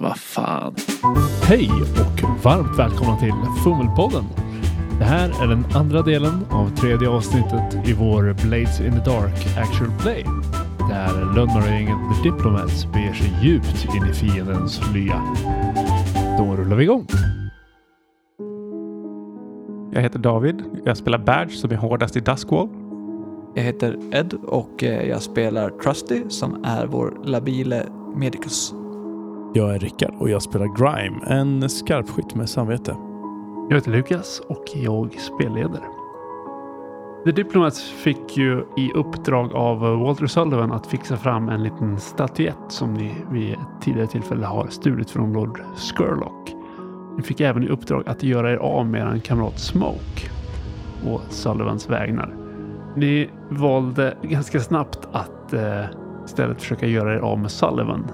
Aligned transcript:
vad 0.00 0.16
fan. 0.16 0.74
Hej 1.42 1.70
och 1.72 2.44
varmt 2.44 2.78
välkomna 2.78 3.16
till 3.16 3.34
Fummelpodden. 3.64 4.24
Det 4.98 5.04
här 5.04 5.42
är 5.42 5.46
den 5.46 5.64
andra 5.74 6.02
delen 6.02 6.46
av 6.50 6.76
tredje 6.76 7.08
avsnittet 7.08 7.88
i 7.88 7.92
vår 7.92 8.46
Blades 8.46 8.80
in 8.80 8.92
the 8.92 9.10
Dark 9.10 9.58
Actual 9.58 9.90
Play. 9.98 10.24
Där 10.88 11.34
lönnmördargänget 11.34 11.96
The 12.16 12.30
Diplomats 12.30 12.86
beger 12.92 13.12
sig 13.12 13.32
djupt 13.42 13.86
in 13.96 14.10
i 14.10 14.14
fiendens 14.14 14.80
lya. 14.94 15.22
Då 16.38 16.56
rullar 16.56 16.76
vi 16.76 16.84
igång. 16.84 17.06
Jag 19.92 20.02
heter 20.02 20.18
David. 20.18 20.62
Jag 20.84 20.96
spelar 20.96 21.18
Badge 21.18 21.52
som 21.52 21.70
är 21.70 21.76
hårdast 21.76 22.16
i 22.16 22.20
Duskwall. 22.20 22.68
Jag 23.54 23.62
heter 23.62 23.98
Ed 24.12 24.34
och 24.34 24.84
eh, 24.84 25.08
jag 25.08 25.22
spelar 25.22 25.70
Trusty 25.70 26.22
som 26.28 26.64
är 26.64 26.86
vår 26.86 27.20
labile 27.24 27.86
medicus. 28.16 28.74
Jag 29.52 29.74
är 29.74 29.78
Rickard 29.78 30.14
och 30.18 30.30
jag 30.30 30.42
spelar 30.42 30.66
Grime, 30.66 31.20
en 31.26 31.68
skarpskytt 31.68 32.34
med 32.34 32.48
samvete. 32.48 32.96
Jag 33.68 33.74
heter 33.76 33.90
Lukas 33.90 34.40
och 34.48 34.64
jag 34.74 35.20
spelleder. 35.20 35.82
The 37.24 37.32
Diplomats 37.32 37.90
fick 37.90 38.36
ju 38.36 38.64
i 38.76 38.92
uppdrag 38.94 39.52
av 39.52 39.78
Walter 39.78 40.26
Sullivan 40.26 40.72
att 40.72 40.86
fixa 40.86 41.16
fram 41.16 41.48
en 41.48 41.62
liten 41.62 42.00
statyett 42.00 42.56
som 42.68 42.94
ni 42.94 43.14
vid 43.30 43.52
ett 43.52 43.58
tidigare 43.80 44.06
tillfälle 44.06 44.46
har 44.46 44.66
stulit 44.68 45.10
från 45.10 45.32
Lord 45.32 45.60
Skurlock. 45.76 46.54
Ni 47.16 47.22
fick 47.22 47.40
även 47.40 47.62
i 47.62 47.68
uppdrag 47.68 48.08
att 48.08 48.22
göra 48.22 48.52
er 48.52 48.56
av 48.56 48.86
med 48.86 49.16
er 49.16 49.20
kamrat 49.20 49.58
Smoke 49.58 50.30
på 51.04 51.20
Sullivans 51.28 51.90
vägnar. 51.90 52.34
Ni 52.96 53.30
valde 53.48 54.16
ganska 54.22 54.60
snabbt 54.60 55.08
att 55.12 55.52
eh, 55.52 55.84
istället 56.24 56.62
försöka 56.62 56.86
göra 56.86 57.14
er 57.14 57.18
av 57.18 57.38
med 57.38 57.50
Sullivan. 57.50 58.04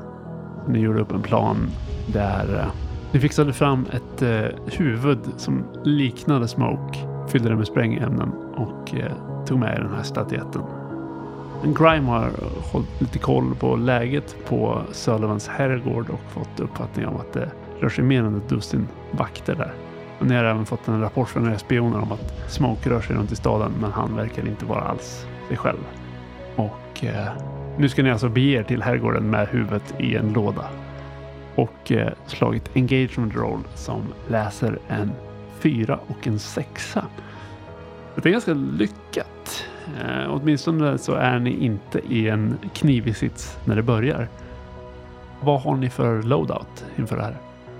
Ni 0.68 0.78
gjorde 0.78 1.00
upp 1.00 1.12
en 1.12 1.22
plan 1.22 1.70
där 2.06 2.60
eh, 2.60 2.66
ni 3.12 3.20
fixade 3.20 3.52
fram 3.52 3.86
ett 3.92 4.22
eh, 4.22 4.58
huvud 4.66 5.18
som 5.36 5.64
liknade 5.84 6.48
Smoke, 6.48 6.98
fyllde 7.28 7.48
det 7.48 7.56
med 7.56 7.66
sprängämnen 7.66 8.32
och 8.56 8.94
eh, 8.94 9.12
tog 9.46 9.58
med 9.58 9.80
den 9.80 9.94
här 9.96 10.02
statyetten. 10.02 10.62
Grime 11.64 12.10
har 12.10 12.30
hållit 12.72 13.00
lite 13.00 13.18
koll 13.18 13.54
på 13.54 13.76
läget 13.76 14.36
på 14.48 14.82
Sullivans 14.92 15.48
herrgård 15.48 16.10
och 16.10 16.32
fått 16.32 16.60
uppfattning 16.60 17.06
om 17.06 17.16
att 17.16 17.32
det 17.32 17.50
rör 17.80 17.88
sig 17.88 18.04
mer 18.04 18.22
än 18.22 18.36
ett 18.36 18.48
dussin 18.48 18.88
vakter 19.10 19.54
där. 19.54 19.74
Och 20.20 20.26
ni 20.26 20.34
har 20.34 20.44
även 20.44 20.66
fått 20.66 20.88
en 20.88 21.00
rapport 21.00 21.28
från 21.28 21.48
era 21.48 21.58
spioner 21.58 21.98
om 21.98 22.12
att 22.12 22.50
Smoke 22.50 22.90
rör 22.90 23.00
sig 23.00 23.16
runt 23.16 23.32
i 23.32 23.36
staden 23.36 23.72
men 23.80 23.92
han 23.92 24.16
verkar 24.16 24.48
inte 24.48 24.64
vara 24.64 24.80
alls 24.80 25.26
sig 25.48 25.56
själv. 25.56 25.86
Och 26.56 27.04
eh, 27.04 27.28
nu 27.78 27.88
ska 27.88 28.02
ni 28.02 28.10
alltså 28.10 28.28
bege 28.28 28.58
er 28.58 28.62
till 28.62 28.82
herrgården 28.82 29.30
med 29.30 29.48
huvudet 29.48 29.94
i 29.98 30.16
en 30.16 30.32
låda. 30.32 30.68
Och 31.54 31.92
eh, 31.92 32.12
slagit 32.26 32.70
engagement 32.76 33.36
roll 33.36 33.60
som 33.74 34.02
läser 34.28 34.78
en 34.88 35.10
fyra 35.58 35.98
och 36.06 36.26
en 36.26 36.38
sexa. 36.38 37.06
Det 38.14 38.28
är 38.28 38.32
ganska 38.32 38.54
lyckat. 38.54 39.64
Eh, 40.00 40.34
åtminstone 40.34 40.98
så 40.98 41.14
är 41.14 41.38
ni 41.38 41.50
inte 41.50 42.00
i 42.08 42.28
en 42.28 42.58
knivig 42.74 43.16
sits 43.16 43.58
när 43.64 43.76
det 43.76 43.82
börjar. 43.82 44.28
Vad 45.40 45.60
har 45.60 45.76
ni 45.76 45.90
för 45.90 46.22
loadout 46.22 46.84
inför 46.96 47.16
det 47.16 47.22
här? 47.22 47.36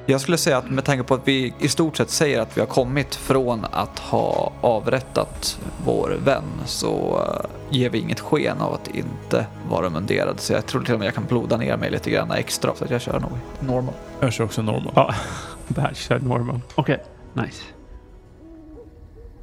Jag 0.07 0.21
skulle 0.21 0.37
säga 0.37 0.59
att 0.59 0.71
med 0.71 0.85
tanke 0.85 1.05
på 1.05 1.15
att 1.15 1.29
vi 1.29 1.55
i 1.59 1.69
stort 1.69 1.97
sett 1.97 2.11
säger 2.11 2.41
att 2.41 2.57
vi 2.57 2.61
har 2.61 2.69
kommit 2.69 3.15
från 3.15 3.67
att 3.71 3.99
ha 3.99 4.53
avrättat 4.61 5.61
vår 5.85 6.17
vän 6.25 6.43
så 6.65 7.23
eh, 7.23 7.51
ger 7.71 7.91
vi 7.91 7.99
inget 7.99 8.21
sken 8.21 8.61
av 8.61 8.75
att 8.75 8.89
inte 8.89 9.47
vara 9.71 9.91
munderad. 9.91 10.41
Så 10.41 10.53
jag 10.53 10.67
tror 10.67 10.83
till 10.83 10.95
och 10.95 11.01
med 11.01 11.07
jag 11.07 11.15
kan 11.15 11.25
bloda 11.29 11.57
ner 11.57 11.77
mig 11.77 11.91
lite 11.91 12.11
grann 12.11 12.31
extra 12.31 12.75
så 12.75 12.85
att 12.85 12.91
jag 12.91 13.01
kör 13.01 13.21
nog 13.21 13.31
normal. 13.61 13.95
Jag 14.21 14.33
kör 14.33 14.45
också 14.45 14.63
normal. 14.63 14.93
Ja, 14.97 15.15
Badge 15.69 15.97
kör 15.97 16.19
normal. 16.21 16.61
Okej, 16.75 17.05
nice. 17.33 17.63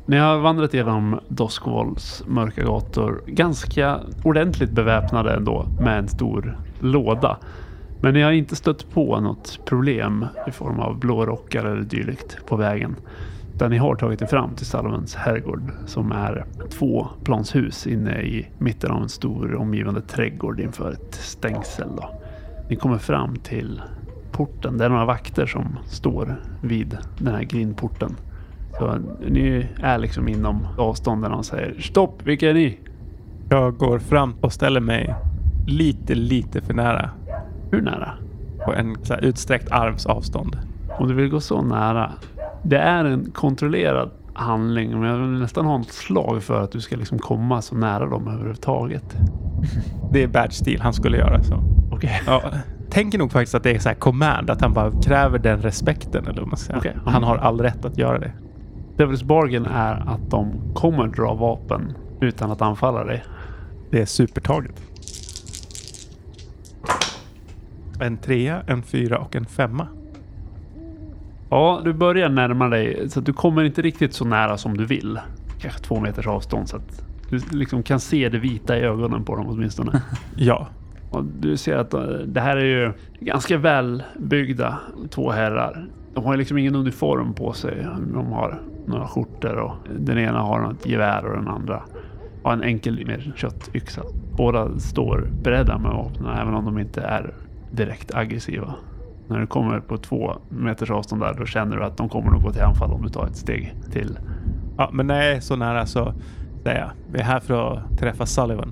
Ni 0.05 0.17
har 0.17 0.37
vandrat 0.37 0.73
genom 0.73 1.19
Doskvalls 1.27 2.23
mörka 2.27 2.63
gator 2.63 3.23
ganska 3.25 3.99
ordentligt 4.23 4.71
beväpnade 4.71 5.33
ändå 5.33 5.65
med 5.79 5.99
en 5.99 6.07
stor 6.07 6.57
låda. 6.79 7.37
Men 8.01 8.13
ni 8.13 8.21
har 8.21 8.31
inte 8.31 8.55
stött 8.55 8.89
på 8.93 9.19
något 9.19 9.59
problem 9.65 10.25
i 10.47 10.51
form 10.51 10.79
av 10.79 10.99
blårockar 10.99 11.65
eller 11.65 11.81
dylikt 11.81 12.45
på 12.45 12.55
vägen. 12.55 12.95
Där 13.57 13.69
ni 13.69 13.77
har 13.77 13.95
tagit 13.95 14.21
er 14.21 14.25
fram 14.25 14.55
till 14.55 14.65
Salomons 14.65 15.15
herrgård 15.15 15.71
som 15.85 16.11
är 16.11 16.45
två 16.69 17.07
planshus 17.23 17.87
inne 17.87 18.21
i 18.21 18.47
mitten 18.57 18.91
av 18.91 19.01
en 19.01 19.09
stor 19.09 19.55
omgivande 19.55 20.01
trädgård 20.01 20.59
inför 20.59 20.91
ett 20.91 21.15
stängsel. 21.15 21.87
Då. 21.97 22.09
Ni 22.69 22.75
kommer 22.75 22.97
fram 22.97 23.35
till 23.35 23.81
porten. 24.31 24.77
Det 24.77 24.85
är 24.85 24.89
några 24.89 25.05
vakter 25.05 25.45
som 25.45 25.79
står 25.85 26.41
vid 26.61 26.97
den 27.17 27.33
här 27.33 27.43
grindporten. 27.43 28.15
Så 28.77 28.97
ni 29.27 29.67
är 29.81 29.97
liksom 29.97 30.27
inom 30.27 30.67
avstånden 30.77 31.31
och 31.31 31.45
säger 31.45 31.81
stopp, 31.81 32.23
vilka 32.23 32.49
är 32.49 32.53
ni? 32.53 32.79
Jag 33.49 33.77
går 33.77 33.99
fram 33.99 34.33
och 34.41 34.53
ställer 34.53 34.79
mig 34.79 35.15
lite, 35.67 36.15
lite 36.15 36.61
för 36.61 36.73
nära. 36.73 37.09
Hur 37.71 37.81
nära? 37.81 38.11
På 38.65 38.73
en 38.73 38.95
utsträckt 39.21 39.71
arms 39.71 40.05
avstånd. 40.05 40.57
Om 40.99 41.07
du 41.07 41.13
vill 41.13 41.29
gå 41.29 41.39
så 41.39 41.61
nära. 41.61 42.11
Det 42.63 42.77
är 42.77 43.05
en 43.05 43.31
kontrollerad 43.31 44.11
handling, 44.33 44.99
men 44.99 45.09
jag 45.09 45.17
vill 45.17 45.39
nästan 45.39 45.65
ha 45.65 45.81
ett 45.81 45.91
slag 45.91 46.43
för 46.43 46.63
att 46.63 46.71
du 46.71 46.81
ska 46.81 46.95
liksom 46.95 47.19
komma 47.19 47.61
så 47.61 47.75
nära 47.75 48.05
dem 48.05 48.27
överhuvudtaget. 48.27 49.17
Det 50.11 50.23
är 50.23 50.27
Badge-stil. 50.27 50.81
Han 50.81 50.93
skulle 50.93 51.17
göra 51.17 51.43
så. 51.43 51.63
Okej. 51.91 52.21
Ja, 52.25 52.41
tänker 52.89 53.17
nog 53.17 53.31
faktiskt 53.31 53.55
att 53.55 53.63
det 53.63 53.75
är 53.75 53.79
så 53.79 53.89
här 53.89 53.95
command. 53.95 54.49
Att 54.49 54.61
han 54.61 54.73
bara 54.73 54.91
kräver 54.91 55.39
den 55.39 55.61
respekten. 55.61 56.27
Eller 56.27 56.45
man 56.45 56.57
säger. 56.57 56.79
Okej. 56.79 56.97
Han 57.05 57.23
har 57.23 57.37
all 57.37 57.61
rätt 57.61 57.85
att 57.85 57.97
göra 57.97 58.19
det. 58.19 58.31
Devil's 58.97 59.25
Bargain 59.25 59.65
är 59.65 59.93
att 59.93 60.29
de 60.29 60.73
kommer 60.73 61.07
dra 61.07 61.33
vapen 61.33 61.93
utan 62.21 62.51
att 62.51 62.61
anfalla 62.61 63.03
dig. 63.03 63.23
Det 63.91 64.01
är 64.01 64.05
supertaget. 64.05 64.81
En 68.01 68.17
trea, 68.17 68.63
en 68.67 68.83
fyra 68.83 69.17
och 69.17 69.35
en 69.35 69.45
femma. 69.45 69.87
Ja, 71.49 71.81
du 71.83 71.93
börjar 71.93 72.29
närma 72.29 72.67
dig 72.67 73.09
så 73.09 73.21
du 73.21 73.33
kommer 73.33 73.63
inte 73.63 73.81
riktigt 73.81 74.13
så 74.13 74.25
nära 74.25 74.57
som 74.57 74.77
du 74.77 74.85
vill. 74.85 75.19
Kanske 75.59 75.79
två 75.81 75.99
meters 75.99 76.27
avstånd 76.27 76.69
så 76.69 76.77
att 76.77 77.05
du 77.29 77.39
liksom 77.51 77.83
kan 77.83 77.99
se 77.99 78.29
det 78.29 78.37
vita 78.39 78.77
i 78.77 78.81
ögonen 78.81 79.23
på 79.23 79.35
dem 79.35 79.45
åtminstone. 79.49 80.01
Ja, 80.35 80.67
Och 81.11 81.23
du 81.23 81.57
ser 81.57 81.77
att 81.77 81.93
eh, 81.93 82.01
det 82.03 82.41
här 82.41 82.57
är 82.57 82.65
ju 82.65 82.93
ganska 83.19 83.57
välbyggda 83.57 84.79
två 85.09 85.31
herrar. 85.31 85.85
De 86.13 86.23
har 86.23 86.37
liksom 86.37 86.57
ingen 86.57 86.75
uniform 86.75 87.33
på 87.33 87.53
sig. 87.53 87.87
De 88.13 88.31
har 88.31 88.61
några 88.85 89.07
skjortor 89.07 89.55
och 89.55 89.75
den 89.99 90.17
ena 90.17 90.39
har 90.39 90.59
något 90.59 90.85
gevär 90.85 91.25
och 91.25 91.37
den 91.37 91.47
andra 91.47 91.81
har 92.43 92.53
en 92.53 92.63
enkel 92.63 93.05
med 93.05 93.31
köttyxa. 93.35 94.01
Båda 94.37 94.79
står 94.79 95.27
beredda 95.43 95.77
med 95.77 95.91
vapnen 95.91 96.37
även 96.37 96.53
om 96.53 96.65
de 96.65 96.79
inte 96.79 97.01
är 97.01 97.33
direkt 97.71 98.15
aggressiva. 98.15 98.75
När 99.27 99.39
du 99.39 99.47
kommer 99.47 99.79
på 99.79 99.97
två 99.97 100.35
meters 100.49 100.91
avstånd 100.91 101.21
där 101.21 101.33
då 101.33 101.45
känner 101.45 101.77
du 101.77 101.83
att 101.83 101.97
de 101.97 102.09
kommer 102.09 102.31
nog 102.31 102.41
gå 102.41 102.51
till 102.51 102.61
anfall 102.61 102.91
om 102.91 103.01
du 103.01 103.09
tar 103.09 103.27
ett 103.27 103.35
steg 103.35 103.73
till. 103.91 104.19
ja 104.77 104.89
men 104.93 105.07
när 105.07 105.15
jag 105.15 105.35
är 105.35 105.39
så 105.39 105.55
nära 105.55 105.85
så 105.85 106.13
säger 106.63 106.79
jag. 106.79 106.91
Vi 107.11 107.19
är 107.19 107.23
här 107.23 107.39
för 107.39 107.73
att 107.73 107.99
träffa 107.99 108.25
Sullivan. 108.25 108.71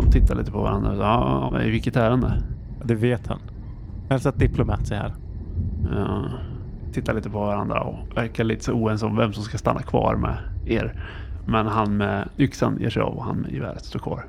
De 0.00 0.10
tittar 0.10 0.34
lite 0.34 0.52
på 0.52 0.62
varandra 0.62 0.96
ja, 0.96 1.62
i 1.62 1.70
vilket 1.70 1.96
ärende? 1.96 2.42
Det 2.84 2.94
vet 2.94 3.26
han. 3.26 3.38
Hälsa 4.10 4.28
att 4.28 4.38
Diplomat 4.38 4.90
är 4.90 4.96
här. 4.96 5.14
Ja, 5.94 6.24
tittar 6.92 7.14
lite 7.14 7.30
på 7.30 7.38
varandra 7.38 7.80
och 7.80 8.16
verkar 8.16 8.44
lite 8.44 8.64
så 8.64 8.72
oense 8.72 9.06
om 9.06 9.16
vem 9.16 9.32
som 9.32 9.42
ska 9.42 9.58
stanna 9.58 9.82
kvar 9.82 10.16
med 10.16 10.38
er. 10.66 11.02
Men 11.46 11.66
han 11.66 11.96
med 11.96 12.28
yxan 12.38 12.78
ger 12.80 12.90
sig 12.90 13.02
av 13.02 13.14
och 13.14 13.24
han 13.24 13.36
med 13.36 13.52
geväret 13.52 13.84
står 13.84 14.00
kvar. 14.00 14.24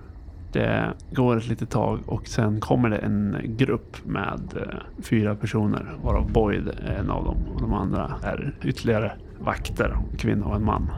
Det 0.52 0.94
går 1.12 1.38
ett 1.38 1.48
litet 1.48 1.70
tag 1.70 2.00
och 2.06 2.28
sen 2.28 2.60
kommer 2.60 2.90
det 2.90 2.98
en 2.98 3.38
grupp 3.44 3.98
med 4.06 4.42
eh, 4.56 5.04
fyra 5.04 5.36
personer 5.36 5.86
varav 6.04 6.32
Boyd 6.32 6.68
är 6.68 6.94
en 6.94 7.10
av 7.10 7.26
dem 7.26 7.38
och 7.56 7.62
de 7.62 7.74
andra 7.74 8.12
är 8.24 8.54
ytterligare 8.64 9.12
vakter, 9.40 9.98
en 10.12 10.18
kvinna 10.18 10.46
och 10.46 10.56
en 10.56 10.66
man. 10.66 10.92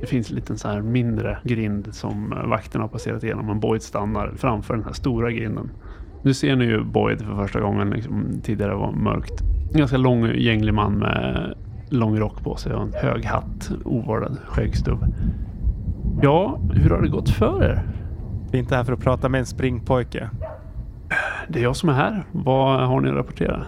Det 0.00 0.06
finns 0.06 0.30
en 0.30 0.36
liten 0.36 0.58
så 0.58 0.68
här 0.68 0.82
mindre 0.82 1.38
grind 1.44 1.94
som 1.94 2.32
eh, 2.32 2.46
vakterna 2.46 2.84
har 2.84 2.88
passerat 2.88 3.24
igenom 3.24 3.46
men 3.46 3.60
Boyd 3.60 3.82
stannar 3.82 4.32
framför 4.36 4.74
den 4.74 4.84
här 4.84 4.92
stora 4.92 5.30
grinden. 5.30 5.70
Nu 6.22 6.34
ser 6.34 6.56
ni 6.56 6.64
ju 6.64 6.84
Boyd 6.84 7.22
för 7.22 7.36
första 7.36 7.60
gången. 7.60 7.90
Liksom, 7.90 8.40
tidigare 8.42 8.74
var 8.74 8.92
mörkt. 8.92 9.42
En 9.72 9.78
ganska 9.78 9.96
lång 9.96 10.26
gänglig 10.26 10.74
man 10.74 10.98
med 10.98 11.54
lång 11.88 12.18
rock 12.18 12.44
på 12.44 12.56
sig 12.56 12.74
och 12.74 12.82
en 12.82 12.92
hög 12.92 13.24
hatt, 13.24 13.72
ovårdad 13.84 14.38
skäggstubb. 14.46 15.04
Ja, 16.22 16.60
hur 16.72 16.90
har 16.90 17.02
det 17.02 17.08
gått 17.08 17.30
för 17.30 17.64
er? 17.64 17.82
Vi 18.54 18.58
är 18.58 18.62
inte 18.62 18.76
här 18.76 18.84
för 18.84 18.92
att 18.92 19.00
prata 19.00 19.28
med 19.28 19.38
en 19.38 19.46
springpojke. 19.46 20.30
Det 21.48 21.58
är 21.58 21.62
jag 21.62 21.76
som 21.76 21.88
är 21.88 21.92
här. 21.92 22.24
Vad 22.32 22.88
har 22.88 23.00
ni 23.00 23.08
att 23.08 23.14
rapportera? 23.14 23.66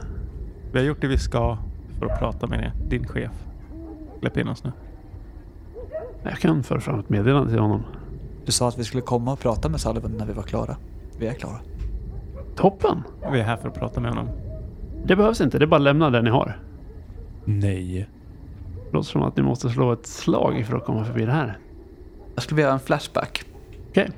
Vi 0.72 0.78
har 0.78 0.86
gjort 0.86 1.00
det 1.00 1.06
vi 1.06 1.18
ska 1.18 1.58
för 1.98 2.06
att 2.06 2.18
prata 2.18 2.46
med 2.46 2.72
din 2.88 3.06
chef. 3.06 3.30
Släpp 4.20 4.36
in 4.36 4.48
oss 4.48 4.64
nu. 4.64 4.72
Jag 6.22 6.38
kan 6.38 6.62
föra 6.62 6.80
fram 6.80 7.00
ett 7.00 7.08
meddelande 7.08 7.50
till 7.50 7.58
honom. 7.58 7.82
Du 8.44 8.52
sa 8.52 8.68
att 8.68 8.78
vi 8.78 8.84
skulle 8.84 9.02
komma 9.02 9.32
och 9.32 9.38
prata 9.38 9.68
med 9.68 9.80
Sullivan 9.80 10.10
när 10.18 10.26
vi 10.26 10.32
var 10.32 10.42
klara. 10.42 10.76
Vi 11.18 11.26
är 11.26 11.34
klara. 11.34 11.58
Toppen! 12.56 13.02
Vi 13.32 13.40
är 13.40 13.44
här 13.44 13.56
för 13.56 13.68
att 13.68 13.74
prata 13.74 14.00
med 14.00 14.10
honom. 14.10 14.28
Det 15.04 15.16
behövs 15.16 15.40
inte, 15.40 15.58
det 15.58 15.64
är 15.64 15.66
bara 15.66 15.76
att 15.76 15.82
lämna 15.82 16.10
det 16.10 16.22
ni 16.22 16.30
har. 16.30 16.58
Nej. 17.44 18.08
Det 18.84 18.92
låter 18.92 19.08
som 19.08 19.22
att 19.22 19.36
ni 19.36 19.42
måste 19.42 19.70
slå 19.70 19.92
ett 19.92 20.06
slag 20.06 20.66
för 20.66 20.76
att 20.76 20.84
komma 20.84 21.04
förbi 21.04 21.24
det 21.24 21.32
här. 21.32 21.58
Jag 22.34 22.42
skulle 22.42 22.56
vilja 22.56 22.66
göra 22.66 22.74
en 22.74 22.86
flashback. 22.86 23.44
Okej. 23.90 24.10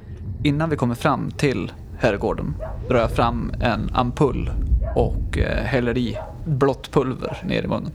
Innan 0.42 0.70
vi 0.70 0.76
kommer 0.76 0.94
fram 0.94 1.30
till 1.30 1.72
herrgården 1.98 2.54
drar 2.88 2.98
jag 2.98 3.10
fram 3.10 3.52
en 3.60 3.90
ampull 3.94 4.50
och 4.96 5.38
eh, 5.38 5.64
häller 5.64 5.98
i 5.98 6.18
blått 6.44 6.90
pulver 6.90 7.42
ner 7.46 7.62
i 7.62 7.66
munnen. 7.66 7.92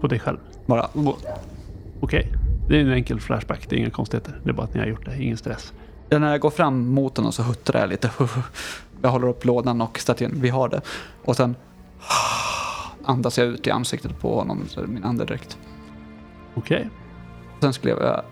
På 0.00 0.06
dig 0.06 0.18
själv. 0.18 0.38
Bara 0.66 0.88
Okej. 2.00 2.32
Det 2.68 2.76
är 2.76 2.80
en 2.80 2.92
enkel 2.92 3.20
flashback, 3.20 3.66
det 3.68 3.76
är 3.76 3.78
inga 3.80 3.90
konstigheter. 3.90 4.40
Det 4.44 4.50
är 4.50 4.54
bara 4.54 4.62
att 4.62 4.74
ni 4.74 4.80
har 4.80 4.86
gjort 4.86 5.04
det, 5.04 5.22
ingen 5.22 5.36
stress. 5.36 5.72
Ja, 6.08 6.18
när 6.18 6.30
jag 6.30 6.40
går 6.40 6.50
fram 6.50 6.88
mot 6.88 7.16
honom 7.16 7.32
så 7.32 7.42
huttrar 7.42 7.80
jag 7.80 7.88
lite. 7.88 8.10
Jag 9.02 9.10
håller 9.10 9.28
upp 9.28 9.44
lådan 9.44 9.80
och 9.80 9.98
statyn. 9.98 10.32
Vi 10.34 10.48
har 10.48 10.68
det. 10.68 10.80
Och 11.24 11.36
sen 11.36 11.56
andas 13.04 13.38
jag 13.38 13.46
ut 13.46 13.66
i 13.66 13.70
ansiktet 13.70 14.20
på 14.20 14.34
honom, 14.38 14.62
så 14.68 14.80
min 14.80 15.04
andedräkt. 15.04 15.58
Okej. 16.54 16.88
Sen 17.60 17.72
skulle 17.72 17.92
jag 17.92 18.22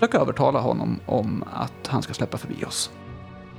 försöka 0.00 0.18
övertala 0.18 0.60
honom 0.60 1.00
om 1.06 1.44
att 1.52 1.86
han 1.86 2.02
ska 2.02 2.14
släppa 2.14 2.38
förbi 2.38 2.64
oss. 2.64 2.90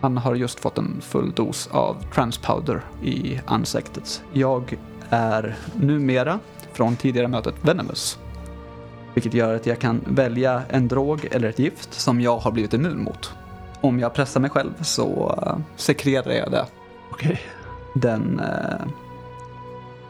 Han 0.01 0.17
har 0.17 0.35
just 0.35 0.59
fått 0.59 0.77
en 0.77 1.01
full 1.01 1.31
dos 1.31 1.69
av 1.71 1.97
transpowder 2.13 2.81
i 3.03 3.39
ansiktet. 3.45 4.23
Jag 4.33 4.77
är 5.09 5.55
numera, 5.73 6.39
från 6.73 6.95
tidigare 6.95 7.27
mötet, 7.27 7.55
venomous. 7.61 8.19
Vilket 9.13 9.33
gör 9.33 9.55
att 9.55 9.65
jag 9.65 9.79
kan 9.79 10.01
välja 10.07 10.61
en 10.69 10.87
drog 10.87 11.27
eller 11.31 11.49
ett 11.49 11.59
gift 11.59 11.93
som 11.93 12.21
jag 12.21 12.37
har 12.37 12.51
blivit 12.51 12.73
immun 12.73 13.03
mot. 13.03 13.33
Om 13.81 13.99
jag 13.99 14.13
pressar 14.13 14.39
mig 14.39 14.49
själv 14.49 14.73
så 14.81 15.35
uh, 15.45 15.57
sekrerar 15.75 16.31
jag 16.31 16.51
det. 16.51 16.65
Okej. 17.11 17.41
Den 17.95 18.39
eh, 18.39 18.87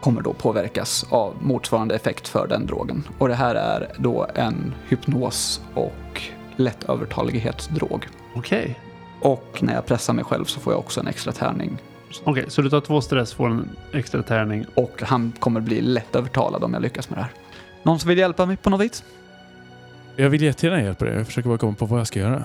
kommer 0.02 0.22
då 0.22 0.34
påverkas 0.34 1.06
av 1.10 1.36
motsvarande 1.42 1.96
effekt 1.96 2.28
för 2.28 2.48
den 2.48 2.66
drogen. 2.66 3.04
Och 3.18 3.28
det 3.28 3.36
här 3.36 3.56
är 3.56 3.88
då 3.98 4.28
en 4.36 4.74
hypnos 4.88 5.62
och 5.74 6.22
lättövertalighetsdrog. 6.56 8.08
Okej. 8.36 8.80
Och 9.22 9.60
när 9.62 9.74
jag 9.74 9.86
pressar 9.86 10.14
mig 10.14 10.26
själv 10.26 10.46
så 10.46 10.60
får 10.60 10.74
jag 10.74 10.80
också 10.80 11.00
en 11.00 11.08
extra 11.08 11.32
tärning. 11.32 11.78
Okej, 12.24 12.46
så 12.48 12.62
du 12.62 12.70
tar 12.70 12.82
två 12.82 13.02
stress, 13.02 13.34
får 13.34 13.48
en 13.48 13.70
extra 13.94 14.24
tärning. 14.24 14.66
Och 14.76 15.02
han 15.02 15.34
kommer 15.40 15.62
bli 15.62 15.82
lättövertalad 15.82 16.64
om 16.64 16.74
jag 16.74 16.82
lyckas 16.82 17.10
med 17.10 17.20
det 17.20 17.24
här. 17.24 17.32
Någon 17.84 18.00
som 18.00 18.10
vill 18.10 18.18
hjälpa 18.18 18.46
mig 18.46 18.58
på 18.58 18.70
något 18.70 18.82
vis? 18.82 19.04
Jag 20.16 20.30
vill 20.30 20.42
jättegärna 20.42 20.82
hjälpa 20.82 21.06
dig. 21.06 21.14
Jag 21.16 21.26
försöker 21.26 21.50
bara 21.50 21.58
komma 21.58 21.74
på 21.74 21.86
vad 21.86 22.00
jag 22.00 22.08
ska 22.08 22.20
göra. 22.20 22.44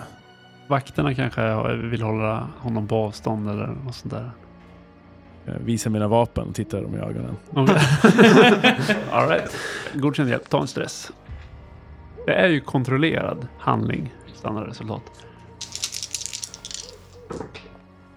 Vakterna 0.67 1.15
kanske 1.15 1.75
vill 1.77 2.03
hålla 2.03 2.49
honom 2.59 2.89
på 2.89 2.97
avstånd 2.97 3.51
eller 3.51 3.67
något 3.67 3.95
sånt 3.95 4.15
där. 4.15 4.31
Jag 5.47 5.59
visar 5.65 5.91
mina 5.91 6.09
vapen 6.09 6.49
och 6.49 6.55
tittar 6.55 6.83
dem 6.83 6.95
i 6.95 6.99
ögonen. 6.99 7.37
Okay. 7.51 7.79
All 9.13 9.29
right. 9.29 9.57
Godkänd 9.95 10.29
hjälp, 10.29 10.49
ta 10.49 10.61
en 10.61 10.67
stress. 10.67 11.13
Det 12.27 12.35
är 12.35 12.49
ju 12.49 12.61
kontrollerad 12.61 13.47
handling, 13.59 14.15
standardresultat. 14.35 15.03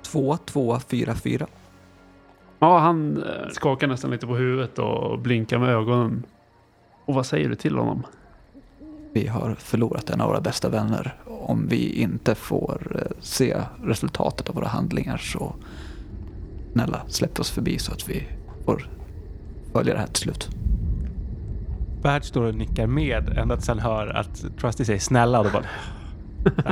2, 0.01 0.37
2, 0.37 0.79
4, 0.79 1.15
4. 1.15 1.47
Ja, 2.59 2.79
han 2.79 3.23
eh, 3.23 3.49
skakar 3.51 3.87
nästan 3.87 4.11
lite 4.11 4.27
på 4.27 4.35
huvudet 4.35 4.79
och 4.79 5.19
blinkar 5.19 5.57
med 5.57 5.69
ögonen. 5.69 6.23
Och 7.05 7.13
vad 7.13 7.25
säger 7.25 7.49
du 7.49 7.55
till 7.55 7.77
honom? 7.77 8.03
Vi 9.13 9.27
har 9.27 9.55
förlorat 9.55 10.09
en 10.09 10.21
av 10.21 10.27
våra 10.27 10.41
bästa 10.41 10.69
vänner. 10.69 11.15
Om 11.25 11.67
vi 11.67 12.01
inte 12.01 12.35
får 12.35 12.95
eh, 12.95 13.17
se 13.19 13.61
resultatet 13.83 14.49
av 14.49 14.55
våra 14.55 14.67
handlingar 14.67 15.17
så 15.17 15.55
snälla 16.71 17.01
släpp 17.07 17.39
oss 17.39 17.51
förbi 17.51 17.79
så 17.79 17.91
att 17.91 18.09
vi 18.09 18.27
får 18.65 18.85
följa 19.73 19.93
det 19.93 19.99
här 19.99 20.07
till 20.07 20.23
slut. 20.23 20.49
Bert 22.01 22.23
står 22.23 22.43
och 22.43 22.55
nickar 22.55 22.87
med 22.87 23.37
ända 23.37 23.55
tills 23.55 23.67
han 23.67 23.79
hör 23.79 24.07
att 24.07 24.45
Trusty 24.61 24.85
säger 24.85 24.99
snälla 24.99 25.39
och 25.39 25.45
då 25.45 25.51
bara 25.51 25.65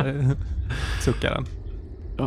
suckar 1.01 1.33
han. 1.33 1.45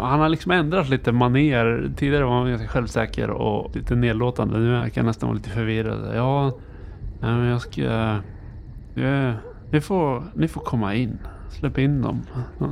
Han 0.00 0.20
har 0.20 0.28
liksom 0.28 0.52
ändrat 0.52 0.88
lite 0.88 1.12
maner. 1.12 1.90
Tidigare 1.96 2.24
var 2.24 2.38
han 2.38 2.48
ganska 2.48 2.68
självsäker 2.68 3.30
och 3.30 3.76
lite 3.76 3.94
nedlåtande. 3.94 4.58
Nu 4.58 4.70
verkar 4.70 5.00
han 5.00 5.06
nästan 5.06 5.28
vara 5.28 5.36
lite 5.36 5.50
förvirrad. 5.50 6.16
Ja, 6.16 6.58
nej, 7.20 7.34
men 7.34 7.46
jag 7.46 7.60
ska... 7.60 7.82
Ja, 8.94 9.34
ni, 9.70 9.80
får, 9.80 10.24
ni 10.34 10.48
får 10.48 10.60
komma 10.60 10.94
in. 10.94 11.18
Släpp 11.50 11.78
in 11.78 12.02
dem. 12.02 12.22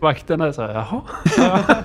Vakterna 0.00 0.46
är 0.46 0.52
så 0.52 0.62
här, 0.62 0.74
jaha. 0.74 1.02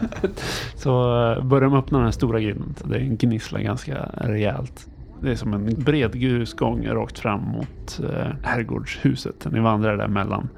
så 0.76 1.22
eh, 1.32 1.44
börjar 1.44 1.70
de 1.70 1.76
öppna 1.76 1.98
den 1.98 2.06
här 2.06 2.12
stora 2.12 2.40
grinden. 2.40 2.76
Det 2.84 2.96
är 2.96 3.00
en 3.00 3.18
gnissla 3.18 3.60
ganska 3.60 4.10
rejält. 4.14 4.88
Det 5.22 5.32
är 5.32 5.36
som 5.36 5.54
en 5.54 5.84
bred 5.84 6.20
grusgång 6.20 6.88
rakt 6.88 7.20
fram 7.20 7.42
mot 7.42 8.00
eh, 8.04 8.28
herrgårdshuset. 8.44 9.48
Ni 9.52 9.60
vandrar 9.60 9.98
där 9.98 10.08
mellan 10.08 10.50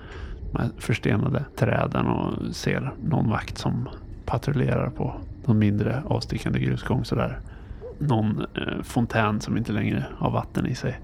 de 0.52 0.58
här 0.62 0.70
förstenade 0.78 1.46
träden 1.56 2.08
och 2.08 2.56
ser 2.56 2.92
någon 3.04 3.30
vakt 3.30 3.58
som 3.58 3.90
patrullerar 4.26 4.90
på 4.90 5.14
någon 5.46 5.60
mindre 5.60 6.04
avstickande 6.08 6.60
grusgång 6.60 7.06
sådär. 7.06 7.40
Någon 8.00 8.46
eh, 8.56 8.84
fontän 8.84 9.42
som 9.42 9.58
inte 9.58 9.72
längre 9.72 10.06
har 10.18 10.32
vatten 10.32 10.66
i 10.66 10.76
sig 10.76 11.00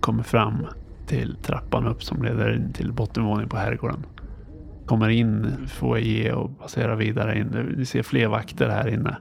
kommer 0.00 0.22
fram 0.22 0.66
till 1.06 1.36
trappan 1.42 1.86
upp 1.86 2.02
som 2.02 2.22
leder 2.22 2.56
in 2.56 2.72
till 2.72 2.92
bottenvåningen 2.92 3.48
på 3.48 3.56
herrgården. 3.56 4.04
Kommer 4.86 5.08
in, 5.08 5.56
ge 5.98 6.32
och 6.32 6.58
passerar 6.58 6.96
vidare 6.96 7.38
in. 7.38 7.74
Vi 7.76 7.86
ser 7.86 8.02
fler 8.02 8.28
vakter 8.28 8.68
här 8.68 8.88
inne. 8.88 9.16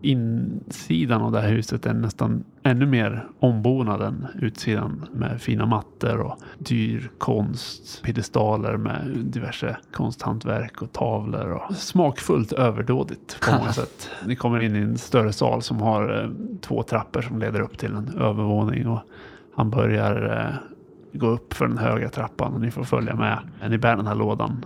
Insidan 0.00 1.22
av 1.22 1.32
det 1.32 1.40
här 1.40 1.48
huset 1.48 1.86
är 1.86 1.94
nästan 1.94 2.44
ännu 2.62 2.86
mer 2.86 3.26
ombonad 3.38 4.02
än 4.02 4.26
utsidan 4.34 5.06
med 5.12 5.42
fina 5.42 5.66
mattor 5.66 6.20
och 6.20 6.38
dyr 6.58 7.10
konst, 7.18 8.02
piedestaler 8.02 8.76
med 8.76 9.10
diverse 9.16 9.76
konsthantverk 9.92 10.82
och 10.82 10.92
tavlor 10.92 11.50
och 11.50 11.74
smakfullt 11.74 12.52
överdådigt 12.52 13.40
på 13.40 13.56
många 13.58 13.72
sätt. 13.72 14.10
Ni 14.26 14.36
kommer 14.36 14.60
in 14.60 14.76
i 14.76 14.78
en 14.78 14.98
större 14.98 15.32
sal 15.32 15.62
som 15.62 15.80
har 15.80 16.22
eh, 16.22 16.30
två 16.60 16.82
trappor 16.82 17.22
som 17.22 17.38
leder 17.38 17.60
upp 17.60 17.78
till 17.78 17.94
en 17.94 18.08
övervåning 18.08 18.88
och 18.88 19.00
han 19.54 19.70
börjar 19.70 20.38
eh, 20.38 20.54
gå 21.18 21.26
upp 21.26 21.54
för 21.54 21.68
den 21.68 21.78
höga 21.78 22.08
trappan 22.08 22.54
och 22.54 22.60
ni 22.60 22.70
får 22.70 22.84
följa 22.84 23.14
med. 23.14 23.38
Ni 23.70 23.78
bär 23.78 23.96
den 23.96 24.06
här 24.06 24.14
lådan. 24.14 24.64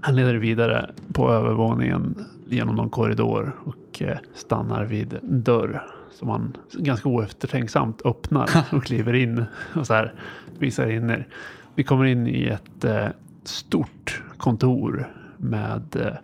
Han 0.00 0.16
leder 0.16 0.34
vidare 0.34 0.90
på 1.12 1.30
övervåningen 1.30 2.24
genom 2.48 2.76
någon 2.76 2.90
korridor 2.90 3.56
och 3.64 4.02
eh, 4.02 4.18
stannar 4.34 4.84
vid 4.84 5.14
en 5.14 5.42
dörr 5.42 5.82
som 6.10 6.28
han 6.28 6.56
ganska 6.72 7.08
oeftertänksamt 7.08 8.02
öppnar 8.04 8.50
och 8.72 8.84
kliver 8.84 9.12
in 9.12 9.44
och 9.74 9.86
så 9.86 9.94
här 9.94 10.14
visar 10.58 10.90
in 10.90 11.10
er. 11.10 11.28
Vi 11.74 11.84
kommer 11.84 12.04
in 12.04 12.26
i 12.26 12.46
ett 12.46 12.84
eh, 12.84 13.06
stort 13.44 14.22
kontor 14.36 15.12
med 15.36 15.96
eh, 15.96 16.14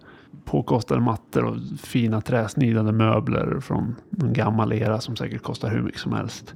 påkostade 0.45 1.00
mattor 1.00 1.45
och 1.45 1.56
fina 1.80 2.21
träsnidade 2.21 2.92
möbler 2.92 3.61
från 3.61 3.97
någon 4.11 4.33
gammal 4.33 4.73
era 4.73 5.00
som 5.00 5.16
säkert 5.16 5.42
kostar 5.42 5.71
hur 5.71 5.83
mycket 5.83 6.00
som 6.00 6.12
helst. 6.12 6.54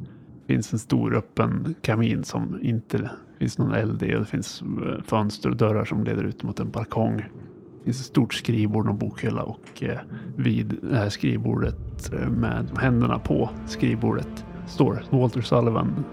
Det 0.50 0.54
finns 0.54 0.72
en 0.72 0.78
stor 0.78 1.14
öppen 1.14 1.74
kamin 1.82 2.24
som 2.24 2.58
inte 2.62 3.10
finns 3.38 3.58
någon 3.58 3.74
eld 3.74 4.02
i 4.02 4.14
och 4.14 4.20
det 4.20 4.26
finns 4.26 4.62
eh, 4.62 5.02
fönster 5.02 5.50
och 5.50 5.56
dörrar 5.56 5.84
som 5.84 6.04
leder 6.04 6.24
ut 6.24 6.42
mot 6.42 6.60
en 6.60 6.70
balkong. 6.70 7.16
Det 7.16 7.84
finns 7.84 8.00
ett 8.00 8.06
stort 8.06 8.34
skrivbord 8.34 8.88
och 8.88 8.94
bokhylla 8.94 9.42
och 9.42 9.82
eh, 9.82 9.98
vid 10.36 10.78
det 10.82 10.96
här 10.96 11.08
skrivbordet 11.08 12.12
eh, 12.12 12.28
med 12.28 12.70
händerna 12.78 13.18
på 13.18 13.50
skrivbordet 13.66 14.44
står 14.66 15.02
Walter 15.10 15.40
Sullivan. 15.40 16.04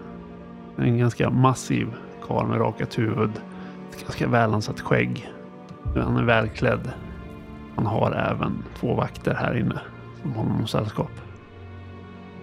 En 0.77 0.97
ganska 0.97 1.29
massiv 1.29 1.87
karl 2.27 2.47
med 2.47 2.59
rakat 2.59 2.97
huvud. 2.97 3.31
Ett 3.91 4.01
ganska 4.01 4.27
välansat 4.27 4.79
skägg. 4.79 5.29
Han 5.95 6.17
är 6.17 6.23
välklädd. 6.23 6.91
Han 7.75 7.85
har 7.85 8.11
även 8.11 8.63
två 8.79 8.93
vakter 8.93 9.33
här 9.33 9.57
inne 9.57 9.79
som 10.21 10.31
håller 10.31 10.49
honom 10.49 10.67
sällskap. 10.67 11.11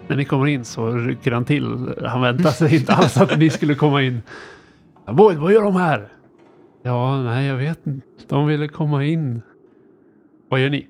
När 0.09 0.17
ni 0.17 0.25
kommer 0.25 0.47
in 0.47 0.65
så 0.65 0.91
rycker 0.91 1.33
han 1.33 1.45
till. 1.45 1.95
Han 2.05 2.21
väntar 2.21 2.51
sig 2.51 2.77
inte 2.77 2.95
alls 2.95 3.17
att 3.17 3.39
ni 3.39 3.51
skulle 3.51 3.75
komma 3.75 4.03
in. 4.03 4.23
Boyd, 5.07 5.39
vad 5.39 5.53
gör 5.53 5.63
de 5.63 5.77
här? 5.77 6.09
Ja, 6.83 7.23
nej, 7.23 7.47
jag 7.47 7.57
vet 7.57 7.87
inte. 7.87 8.07
De 8.29 8.47
ville 8.47 8.69
komma 8.69 9.05
in. 9.05 9.43
Vad 10.49 10.61
gör 10.61 10.71
ni? 10.71 10.87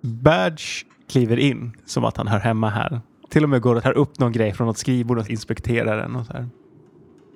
Badge 0.00 0.84
kliver 1.10 1.36
in 1.36 1.72
som 1.86 2.04
att 2.04 2.16
han 2.16 2.26
hör 2.26 2.38
hemma 2.38 2.68
här. 2.68 3.00
Till 3.30 3.44
och 3.44 3.50
med 3.50 3.60
går 3.60 3.74
och 3.74 3.82
tar 3.82 3.92
upp 3.92 4.18
någon 4.18 4.32
grej 4.32 4.52
från 4.52 4.66
något 4.66 4.78
skrivbord 4.78 5.18
och 5.18 5.30
inspekterar 5.30 5.96
den 5.96 6.16
och 6.16 6.26
så 6.26 6.32
här. 6.32 6.48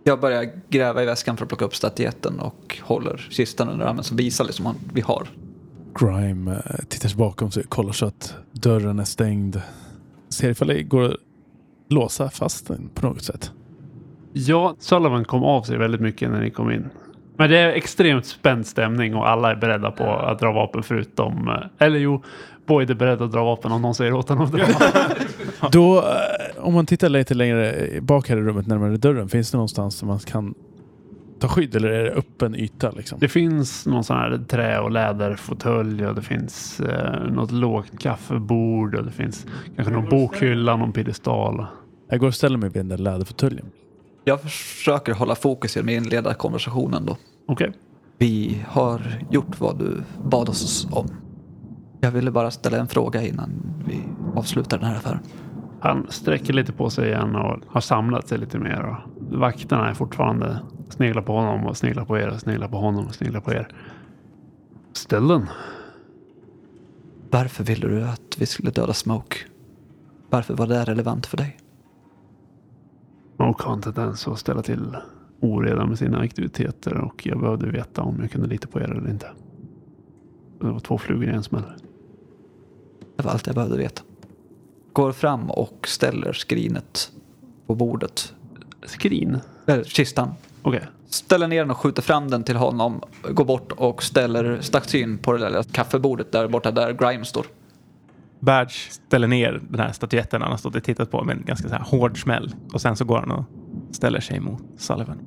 Jag 0.05 0.21
börjar 0.21 0.51
gräva 0.69 1.03
i 1.03 1.07
väskan 1.07 1.37
för 1.37 1.45
att 1.45 1.49
plocka 1.49 1.65
upp 1.65 1.75
statyetten 1.75 2.41
och 2.41 2.79
håller 2.83 3.27
kistan 3.31 3.69
under 3.69 3.87
armen 3.87 4.05
som 4.05 4.17
visar 4.17 4.45
liksom 4.45 4.67
att 4.67 4.77
vi 4.93 5.01
har. 5.01 5.29
Grime 6.01 6.53
eh, 6.53 6.85
tittar 6.89 7.09
sig 7.09 7.19
bakom 7.19 7.51
sig, 7.51 7.65
kollar 7.65 7.93
så 7.93 8.07
att 8.07 8.35
dörren 8.53 8.99
är 8.99 9.05
stängd. 9.05 9.61
Ser 10.37 10.51
ifall 10.51 10.69
det 10.69 10.83
går 10.83 11.05
att 11.05 11.17
låsa 11.89 12.31
fast 12.31 12.69
den 12.69 12.89
på 12.95 13.07
något 13.07 13.23
sätt. 13.23 13.53
Ja, 14.33 14.75
Sullivan 14.79 15.25
kom 15.25 15.43
av 15.45 15.63
sig 15.63 15.79
väldigt 15.79 16.01
mycket 16.01 16.31
när 16.31 16.41
ni 16.41 16.51
kom 16.51 16.71
in. 16.71 16.85
Men 17.37 17.51
det 17.51 17.59
är 17.59 17.69
extremt 17.69 18.27
spänd 18.27 18.67
stämning 18.67 19.15
och 19.15 19.29
alla 19.29 19.51
är 19.51 19.57
beredda 19.57 19.91
på 19.91 20.05
att 20.05 20.39
dra 20.39 20.53
vapen 20.53 20.83
förutom... 20.83 21.49
eh, 21.49 21.87
Eller 21.87 21.99
jo, 21.99 22.23
Boyd 22.67 22.91
är 22.91 22.95
beredd 22.95 23.23
att 23.23 23.33
dra 23.33 23.45
vapen 23.45 23.73
om 23.73 23.83
någon 23.83 23.95
säger 23.95 24.13
åt 24.15 24.29
honom 24.29 24.51
det. 24.53 24.67
Då, 25.73 25.99
eh, 25.99 26.05
om 26.65 26.75
man 26.75 26.87
tittar 26.87 27.09
lite 27.09 27.35
längre 27.35 27.89
bak 28.01 28.29
här 28.29 28.37
i 28.37 28.41
rummet 28.41 28.67
närmare 28.67 28.97
dörren, 28.97 29.29
finns 29.29 29.51
det 29.51 29.57
någonstans 29.57 29.97
som 29.97 30.09
man 30.09 30.19
kan 30.19 30.55
ta 31.39 31.49
skydd 31.49 31.77
eller 31.77 31.89
är 31.89 32.05
det 32.05 32.11
öppen 32.11 32.55
yta 32.55 32.91
liksom? 32.91 33.19
Det 33.19 33.29
finns 33.29 33.87
någon 33.87 34.05
sån 34.05 34.17
här 34.17 34.45
trä 34.49 34.81
och 34.81 34.91
läderfåtölj 34.91 36.07
och 36.07 36.15
det 36.15 36.23
finns 36.23 36.81
eh, 36.81 37.31
något 37.31 37.53
lågt 37.53 37.99
kaffebord 37.99 38.95
och 38.95 39.05
det 39.05 39.13
finns 39.13 39.47
kanske 39.77 39.95
någon 39.95 40.09
bokhylla, 40.09 40.77
någon 40.77 40.93
piedestal. 40.93 41.67
Jag 42.09 42.21
går 42.21 42.27
och 42.29 42.35
ställer 42.35 42.59
mig 42.59 42.69
vid 42.69 42.81
den 42.81 42.89
där 42.89 42.99
läderfåtöljen. 42.99 43.67
Jag 44.25 44.43
försöker 44.43 45.13
hålla 45.13 45.35
fokus 45.35 45.77
genom 45.77 45.89
att 45.89 46.05
inleda 46.05 46.35
konversationen 46.35 47.07
då. 47.07 47.17
Okej. 47.49 47.73
Vi 48.19 48.65
har 48.69 49.01
gjort 49.31 49.61
vad 49.61 49.79
du 49.79 50.03
bad 50.25 50.49
oss 50.49 50.89
om. 50.91 51.07
Jag 52.01 52.11
ville 52.11 52.31
bara 52.31 52.51
ställa 52.51 52.79
en 52.79 52.89
fråga 52.89 53.23
innan 53.23 53.51
vi 53.87 54.01
avslutar 54.35 54.79
den 54.79 54.87
här 54.89 54.97
affären. 54.97 55.19
Han 55.81 56.07
sträcker 56.09 56.53
lite 56.53 56.73
på 56.73 56.91
sig 56.91 57.09
igen 57.09 57.37
och 57.37 57.59
har 57.67 57.81
samlat 57.81 58.29
sig 58.29 58.39
lite 58.39 58.59
mer. 58.59 58.83
Och 58.83 58.97
vakterna 59.39 59.91
är 59.91 59.95
fortfarande 59.95 60.61
sneglar 60.89 61.23
på 61.23 61.33
honom 61.33 61.67
och 61.67 61.77
sneglar 61.77 62.05
på 62.05 62.19
er 62.19 62.29
och 62.29 62.41
sneglar 62.41 62.69
på 62.69 62.77
honom 62.77 63.07
och 63.07 63.15
sneglar 63.15 63.41
på 63.41 63.53
er. 63.53 63.69
Ställ 64.93 65.29
den. 65.29 65.47
Varför 67.31 67.65
ville 67.65 67.89
du 67.89 68.03
att 68.03 68.39
vi 68.39 68.47
skulle 68.47 68.71
döda 68.71 68.93
Smoke? 68.93 69.37
Varför 70.31 70.55
var 70.55 70.67
det 70.67 70.85
relevant 70.85 71.27
för 71.27 71.37
dig? 71.37 71.57
Och 73.37 73.63
har 73.63 73.73
en 73.73 73.83
tendens 73.83 74.29
att 74.29 74.39
ställa 74.39 74.63
till 74.63 74.97
oreda 75.41 75.87
med 75.87 75.99
sina 75.99 76.19
aktiviteter 76.19 76.95
och 76.95 77.27
jag 77.27 77.41
behövde 77.41 77.71
veta 77.71 78.03
om 78.03 78.21
jag 78.21 78.31
kunde 78.31 78.49
lita 78.49 78.69
på 78.69 78.81
er 78.81 78.91
eller 78.91 79.11
inte. 79.11 79.31
Det 80.61 80.67
var 80.67 80.81
två 80.81 80.99
flugor 80.99 81.25
i 81.29 81.33
en 81.35 81.43
smäll. 81.43 81.63
Det 83.17 83.23
var 83.23 83.31
allt 83.31 83.47
jag 83.47 83.55
behövde 83.55 83.77
veta. 83.77 84.03
Går 84.93 85.13
fram 85.13 85.51
och 85.51 85.89
ställer 85.89 86.33
skrinet 86.33 87.13
på 87.67 87.75
bordet. 87.75 88.35
Skrin? 88.83 89.39
Eller 89.67 89.85
kistan. 89.85 90.31
Okej. 90.67 90.87
Ställer 91.07 91.49
ner 91.49 91.59
den 91.59 91.71
och 91.71 91.77
skjuter 91.77 92.03
fram 92.03 92.31
den 92.31 92.45
till 92.45 92.57
honom. 92.57 93.01
Går 93.31 93.45
bort 93.45 93.73
och 93.73 94.03
ställer 94.03 94.61
staksyn 94.61 95.19
på 95.19 95.33
det 95.33 95.39
där 95.39 95.63
kaffebordet 95.63 96.33
där 96.33 96.49
borta 96.49 96.71
där 96.71 96.93
Grimes 96.93 97.29
står. 97.29 97.47
Badge 98.41 98.91
ställer 98.91 99.29
ner 99.29 99.61
den 99.69 99.81
här 99.81 99.93
statyetten 99.93 100.43
han 100.43 100.51
har 100.51 100.59
stått 100.59 100.77
och 100.77 100.85
tittat 100.85 101.11
på 101.11 101.25
med 101.25 101.37
en 101.37 101.45
ganska 101.45 101.69
så 101.69 101.75
här 101.75 101.83
hård 101.83 102.23
smäll. 102.23 102.55
Och 102.73 102.81
sen 102.81 102.97
så 102.97 103.05
går 103.05 103.19
han 103.19 103.31
och 103.31 103.45
ställer 103.91 104.21
sig 104.21 104.41
mot 104.41 104.63
Sullivan. 104.77 105.19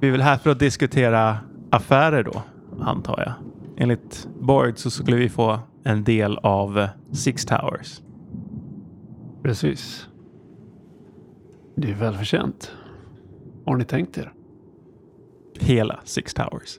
Vi 0.00 0.08
är 0.08 0.12
väl 0.12 0.20
här 0.20 0.36
för 0.36 0.50
att 0.50 0.58
diskutera 0.58 1.38
affärer 1.70 2.22
då, 2.22 2.42
antar 2.80 3.22
jag. 3.26 3.32
Enligt 3.76 4.28
Boyd 4.40 4.78
så 4.78 4.90
skulle 4.90 5.16
vi 5.16 5.28
få 5.28 5.58
en 5.84 6.04
del 6.04 6.38
av 6.38 6.88
Six 7.12 7.44
Towers. 7.44 8.00
Precis. 9.42 10.08
Det 11.76 11.90
är 11.90 11.94
välförtjänt. 11.94 12.72
Har 13.66 13.76
ni 13.76 13.84
tänkt 13.84 14.18
er? 14.18 14.32
Hela 15.60 16.00
Six 16.04 16.34
Towers. 16.34 16.78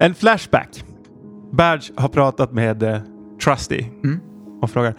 En 0.00 0.14
flashback. 0.14 0.84
Badge 1.52 1.90
har 1.96 2.08
pratat 2.08 2.52
med 2.52 2.82
eh, 2.82 2.98
Trusty 3.44 3.84
Mm. 4.04 4.20
och 4.62 4.70
frågar 4.70 4.94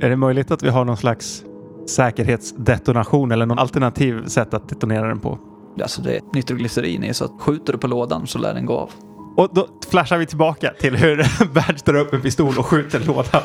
är 0.00 0.10
det 0.10 0.16
möjligt 0.16 0.50
att 0.50 0.62
vi 0.62 0.68
har 0.68 0.84
någon 0.84 0.96
slags 0.96 1.44
säkerhetsdetonation 1.88 3.32
eller 3.32 3.46
någon 3.46 3.58
alternativ 3.58 4.26
sätt 4.26 4.54
att 4.54 4.68
detonera 4.68 5.08
den 5.08 5.20
på? 5.20 5.38
Alltså 5.82 6.02
det 6.02 6.16
är 6.16 6.20
nitroglycerin 6.32 7.04
i 7.04 7.14
så 7.14 7.24
att 7.24 7.40
skjuter 7.40 7.72
du 7.72 7.78
på 7.78 7.86
lådan 7.86 8.26
så 8.26 8.38
lär 8.38 8.54
den 8.54 8.66
gå 8.66 8.74
av. 8.78 8.90
Och 9.36 9.50
då 9.54 9.68
flashar 9.90 10.18
vi 10.18 10.26
tillbaka 10.26 10.72
till 10.80 10.96
hur 10.96 11.16
Badge 11.54 11.84
tar 11.84 11.94
upp 11.94 12.12
en 12.12 12.20
pistol 12.20 12.58
och 12.58 12.66
skjuter 12.66 13.00
lådan. 13.06 13.42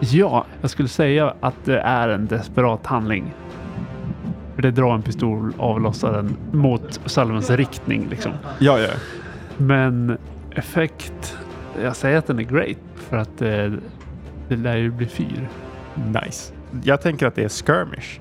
Ja, 0.00 0.46
jag 0.60 0.70
skulle 0.70 0.88
säga 0.88 1.34
att 1.40 1.64
det 1.64 1.80
är 1.80 2.08
en 2.08 2.26
desperat 2.26 2.86
handling. 2.86 3.34
Det 4.56 4.70
drar 4.70 4.94
en 4.94 5.02
pistol 5.02 5.52
avlossar 5.58 6.12
den 6.12 6.36
mot 6.52 7.00
Sullivans 7.06 7.50
riktning 7.50 8.06
liksom. 8.10 8.32
Ja, 8.58 8.78
ja. 8.78 8.88
Men 9.56 10.18
effekt, 10.50 11.38
jag 11.82 11.96
säger 11.96 12.18
att 12.18 12.26
den 12.26 12.38
är 12.38 12.42
great 12.42 12.78
för 12.96 13.16
att 13.16 13.38
det, 13.38 13.72
det 14.48 14.56
lär 14.56 14.76
ju 14.76 14.90
bli 14.90 15.06
fyr. 15.06 15.48
Nice. 16.24 16.52
Jag 16.84 17.00
tänker 17.00 17.26
att 17.26 17.34
det 17.34 17.44
är 17.44 17.48
skirmish. 17.48 18.20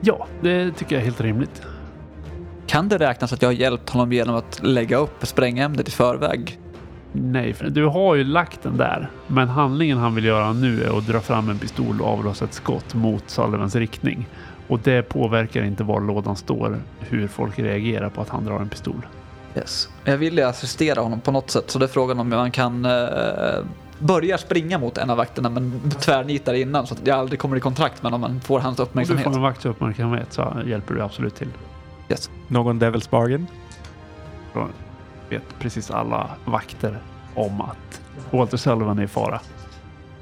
Ja, 0.00 0.26
det 0.40 0.70
tycker 0.70 0.94
jag 0.94 1.00
är 1.00 1.04
helt 1.04 1.20
rimligt. 1.20 1.62
Kan 2.66 2.88
det 2.88 2.98
räknas 2.98 3.32
att 3.32 3.42
jag 3.42 3.48
har 3.48 3.54
hjälpt 3.54 3.90
honom 3.90 4.12
genom 4.12 4.34
att 4.34 4.60
lägga 4.62 4.96
upp 4.96 5.26
sprängämnet 5.26 5.88
i 5.88 5.90
förväg? 5.90 6.58
Nej, 7.12 7.52
för 7.52 7.70
du 7.70 7.84
har 7.84 8.14
ju 8.14 8.24
lagt 8.24 8.62
den 8.62 8.76
där. 8.76 9.10
Men 9.26 9.48
handlingen 9.48 9.98
han 9.98 10.14
vill 10.14 10.24
göra 10.24 10.52
nu 10.52 10.82
är 10.82 10.98
att 10.98 11.06
dra 11.06 11.20
fram 11.20 11.48
en 11.48 11.58
pistol 11.58 12.00
och 12.00 12.08
avlossa 12.08 12.44
ett 12.44 12.54
skott 12.54 12.94
mot 12.94 13.30
Sullivans 13.30 13.76
riktning. 13.76 14.26
Och 14.68 14.78
det 14.78 15.02
påverkar 15.02 15.62
inte 15.62 15.84
var 15.84 16.00
lådan 16.00 16.36
står, 16.36 16.80
hur 17.00 17.28
folk 17.28 17.58
reagerar 17.58 18.10
på 18.10 18.20
att 18.20 18.28
han 18.28 18.44
drar 18.44 18.60
en 18.60 18.68
pistol. 18.68 19.06
Yes. 19.56 19.88
Jag 20.04 20.16
ville 20.16 20.48
assistera 20.48 21.00
honom 21.00 21.20
på 21.20 21.30
något 21.30 21.50
sätt 21.50 21.70
så 21.70 21.78
det 21.78 21.84
är 21.84 21.88
frågan 21.88 22.20
om 22.20 22.28
man 22.28 22.50
kan 22.50 22.84
eh, 22.84 23.64
börja 23.98 24.38
springa 24.38 24.78
mot 24.78 24.98
en 24.98 25.10
av 25.10 25.16
vakterna 25.16 25.50
men 25.50 25.90
tvärnitar 26.00 26.54
innan 26.54 26.86
så 26.86 26.94
att 26.94 27.06
jag 27.06 27.18
aldrig 27.18 27.40
kommer 27.40 27.56
i 27.56 27.60
kontakt 27.60 28.02
med 28.02 28.12
honom 28.12 28.30
men 28.30 28.40
får 28.40 28.60
hans 28.60 28.78
Om 28.78 28.84
du 28.84 28.90
uppmärksamhet. 28.90 29.24
får 29.24 29.34
en 29.34 29.42
vakts 29.42 29.66
uppmärksamhet 29.66 30.26
så 30.32 30.56
hjälper 30.66 30.94
du 30.94 31.02
absolut 31.02 31.34
till. 31.34 31.48
Yes. 32.08 32.30
Någon 32.48 32.80
Devil's 32.82 33.10
Bargain? 33.10 33.46
Då 34.54 34.68
vet 35.30 35.42
precis 35.58 35.90
alla 35.90 36.30
vakter 36.44 36.98
om 37.34 37.60
att 37.60 38.00
Walter 38.30 38.56
Sullivan 38.56 38.98
är 38.98 39.02
i 39.02 39.08
fara. 39.08 39.40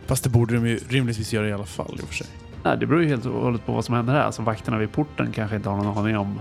Fast 0.06 0.24
det 0.24 0.30
borde 0.30 0.54
de 0.54 0.66
ju 0.68 0.78
rimligtvis 0.88 1.32
göra 1.32 1.48
i 1.48 1.52
alla 1.52 1.64
fall 1.64 1.98
i 2.00 2.02
och 2.02 2.08
för 2.08 2.14
sig. 2.14 2.26
Nej, 2.66 2.76
det 2.76 2.86
beror 2.86 3.02
ju 3.02 3.08
helt 3.08 3.26
och 3.26 3.42
hållet 3.42 3.66
på 3.66 3.72
vad 3.72 3.84
som 3.84 3.94
händer 3.94 4.12
här. 4.12 4.20
Alltså 4.20 4.42
vakterna 4.42 4.78
vid 4.78 4.92
porten 4.92 5.32
kanske 5.32 5.56
inte 5.56 5.68
har 5.68 5.76
någon 5.76 5.98
aning 5.98 6.16
om 6.16 6.40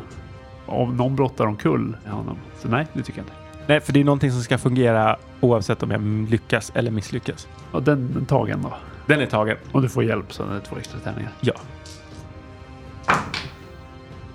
om 0.65 0.97
någon 0.97 1.15
brottar 1.15 1.45
omkull 1.45 1.97
honom. 2.05 2.37
Så 2.59 2.67
nej, 2.67 2.87
det 2.93 3.03
tycker 3.03 3.19
jag 3.19 3.23
inte. 3.23 3.33
Nej, 3.67 3.81
för 3.81 3.93
det 3.93 3.99
är 3.99 4.03
någonting 4.03 4.31
som 4.31 4.41
ska 4.41 4.57
fungera 4.57 5.17
oavsett 5.41 5.83
om 5.83 5.91
jag 5.91 6.01
lyckas 6.29 6.71
eller 6.75 6.91
misslyckas. 6.91 7.47
Och 7.71 7.83
den, 7.83 8.13
den 8.13 8.25
tagen 8.25 8.61
då. 8.61 8.73
Den 9.05 9.19
är 9.21 9.25
tagen. 9.25 9.57
Om 9.71 9.81
du 9.81 9.89
får 9.89 10.03
hjälp 10.03 10.33
så 10.33 10.43
är 10.43 10.53
det 10.53 10.59
två 10.59 10.77
extra 10.77 10.99
tärningar. 10.99 11.31
Ja. 11.41 11.53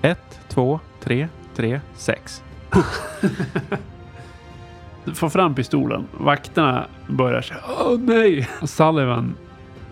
Ett, 0.02 0.40
två, 0.48 0.80
tre, 1.00 1.28
tre, 1.54 1.80
sex. 1.94 2.42
Du 5.04 5.14
får 5.14 5.28
fram 5.28 5.54
pistolen. 5.54 6.06
Vakterna 6.12 6.86
börjar 7.06 7.42
säga 7.42 7.60
Åh 7.80 7.98
nej! 7.98 8.48
Och 8.62 8.70
Sullivan 8.70 9.34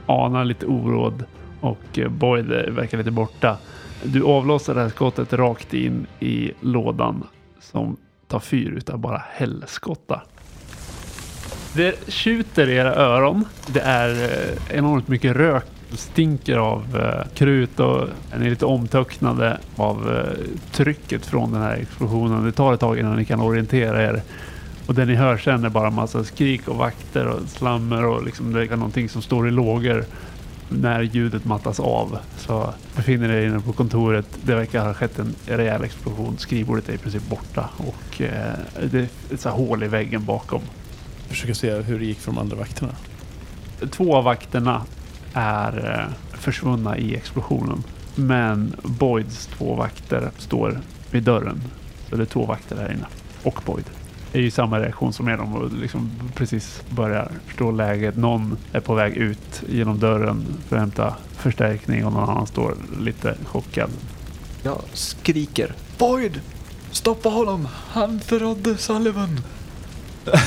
anar 0.07 0.45
lite 0.45 0.67
oråd 0.67 1.25
och 1.61 1.99
eh, 1.99 2.09
Boyd 2.09 2.53
eh, 2.53 2.73
verkar 2.73 2.99
lite 2.99 3.11
borta. 3.11 3.57
Du 4.03 4.23
avlossar 4.23 4.75
det 4.75 4.81
här 4.81 4.89
skottet 4.89 5.33
rakt 5.33 5.75
in 5.75 6.07
i 6.21 6.53
lådan 6.61 7.25
som 7.61 7.97
tar 8.27 8.41
fyr 8.41 8.71
utav 8.71 8.99
bara 8.99 9.23
helskotta. 9.33 10.23
Det 11.75 12.09
tjuter 12.09 12.69
i 12.69 12.77
era 12.77 12.95
öron. 12.95 13.45
Det 13.67 13.81
är 13.81 14.11
eh, 14.11 14.79
enormt 14.79 15.09
mycket 15.09 15.37
rök. 15.37 15.65
Det 15.91 15.97
stinker 15.97 16.57
av 16.57 17.01
krut 17.35 17.81
och 17.81 18.09
ni 18.39 18.47
är 18.47 18.51
lite 18.51 18.67
omtöcknade 18.67 19.59
av 19.77 20.27
trycket 20.73 21.27
från 21.27 21.53
den 21.53 21.63
här 21.63 21.77
explosionen. 21.77 22.45
Det 22.45 22.53
tar 22.53 22.75
ett 22.75 22.81
tag 22.81 22.99
innan 22.99 23.17
ni 23.17 23.25
kan 23.25 23.41
orientera 23.41 24.03
er. 24.03 24.23
Och 24.89 24.95
det 24.95 25.05
ni 25.05 25.15
hör 25.15 25.37
sen 25.37 25.65
är 25.65 25.69
bara 25.69 25.91
massa 25.91 26.25
skrik 26.25 26.69
och 26.69 26.77
vakter 26.77 27.27
och 27.27 27.41
slammer 27.49 28.05
och 28.05 28.25
liksom 28.25 28.53
det 28.53 28.63
är 28.63 28.77
någonting 28.77 29.09
som 29.09 29.23
står 29.23 29.49
i 29.49 29.51
lågor 29.51 30.05
när 30.69 31.03
ljudet 31.03 31.45
mattas 31.45 31.81
av. 31.81 32.19
Så 32.37 32.75
befinner 32.97 33.29
er 33.29 33.47
inne 33.47 33.61
på 33.61 33.73
kontoret. 33.73 34.27
Det 34.45 34.55
verkar 34.55 34.87
ha 34.87 34.95
skett 34.95 35.19
en 35.19 35.35
rejäl 35.47 35.85
explosion. 35.85 36.39
Skrivbordet 36.39 36.89
är 36.89 36.93
i 36.93 36.99
princip 36.99 37.29
borta 37.29 37.69
och 37.77 38.21
eh, 38.21 38.55
det 38.91 38.99
är 38.99 39.09
ett 39.35 39.41
så 39.41 39.49
här 39.49 39.57
hål 39.57 39.83
i 39.83 39.89
väggen 39.89 40.25
bakom. 40.25 40.63
Försöka 41.29 41.55
se 41.55 41.75
hur 41.75 41.99
det 41.99 42.05
gick 42.05 42.19
för 42.19 42.33
de 42.33 42.39
andra 42.39 42.57
vakterna. 42.57 42.93
Två 43.91 44.17
av 44.17 44.25
vakterna 44.25 44.83
är 45.35 46.01
eh, 46.01 46.39
försvunna 46.39 46.99
i 46.99 47.17
explosionen. 47.17 47.85
Men 48.15 48.75
Boyds 48.83 49.47
två 49.47 49.75
vakter 49.75 50.31
står 50.39 50.81
vid 51.11 51.23
dörren. 51.23 51.63
Så 52.11 52.17
det 52.17 52.23
är 52.23 52.27
två 52.27 52.47
vakter 52.47 52.77
där 52.77 52.93
inne. 52.93 53.07
Och 53.43 53.63
Boyd. 53.67 53.85
Det 54.39 54.43
är 54.43 54.45
ju 54.45 54.51
samma 54.51 54.81
reaktion 54.81 55.13
som 55.13 55.29
er. 55.29 55.37
De 55.37 55.71
liksom 55.81 56.11
precis 56.35 56.83
börjar 56.91 57.31
förstå 57.47 57.71
läget. 57.71 58.17
Någon 58.17 58.57
är 58.73 58.81
på 58.81 58.95
väg 58.95 59.17
ut 59.17 59.63
genom 59.69 59.99
dörren 59.99 60.45
för 60.69 60.77
att 60.77 60.81
hämta 60.81 61.17
förstärkning 61.33 62.07
och 62.07 62.13
någon 62.13 62.31
annan 62.31 62.47
står 62.47 62.75
lite 63.01 63.37
chockad. 63.45 63.91
Jag 64.63 64.81
skriker. 64.93 65.73
Boyd! 65.99 66.41
Stoppa 66.91 67.29
honom! 67.29 67.69
Han 67.89 68.21
förrådde 68.21 68.77
Sullivan! 68.77 69.41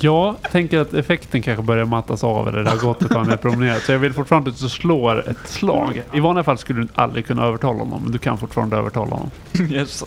Jag 0.00 0.36
tänker 0.52 0.78
att 0.78 0.94
effekten 0.94 1.42
kanske 1.42 1.62
börjar 1.62 1.84
mattas 1.84 2.24
av 2.24 2.48
eller 2.48 2.64
det 2.64 2.70
har 2.70 2.76
gått 2.76 3.02
ett 3.02 3.10
tag 3.10 3.26
när 3.26 3.36
promenerat. 3.36 3.82
Så 3.82 3.92
jag 3.92 3.98
vill 3.98 4.12
fortfarande 4.12 4.50
att 4.50 4.58
du 4.58 4.68
slår 4.68 5.30
ett 5.30 5.48
slag. 5.48 6.02
I 6.14 6.20
vanliga 6.20 6.44
fall 6.44 6.58
skulle 6.58 6.80
du 6.82 6.88
aldrig 6.94 7.26
kunna 7.26 7.44
övertala 7.44 7.78
honom, 7.78 8.02
men 8.02 8.12
du 8.12 8.18
kan 8.18 8.38
fortfarande 8.38 8.76
övertala 8.76 9.10
honom. 9.10 9.30
Yes. 9.70 10.04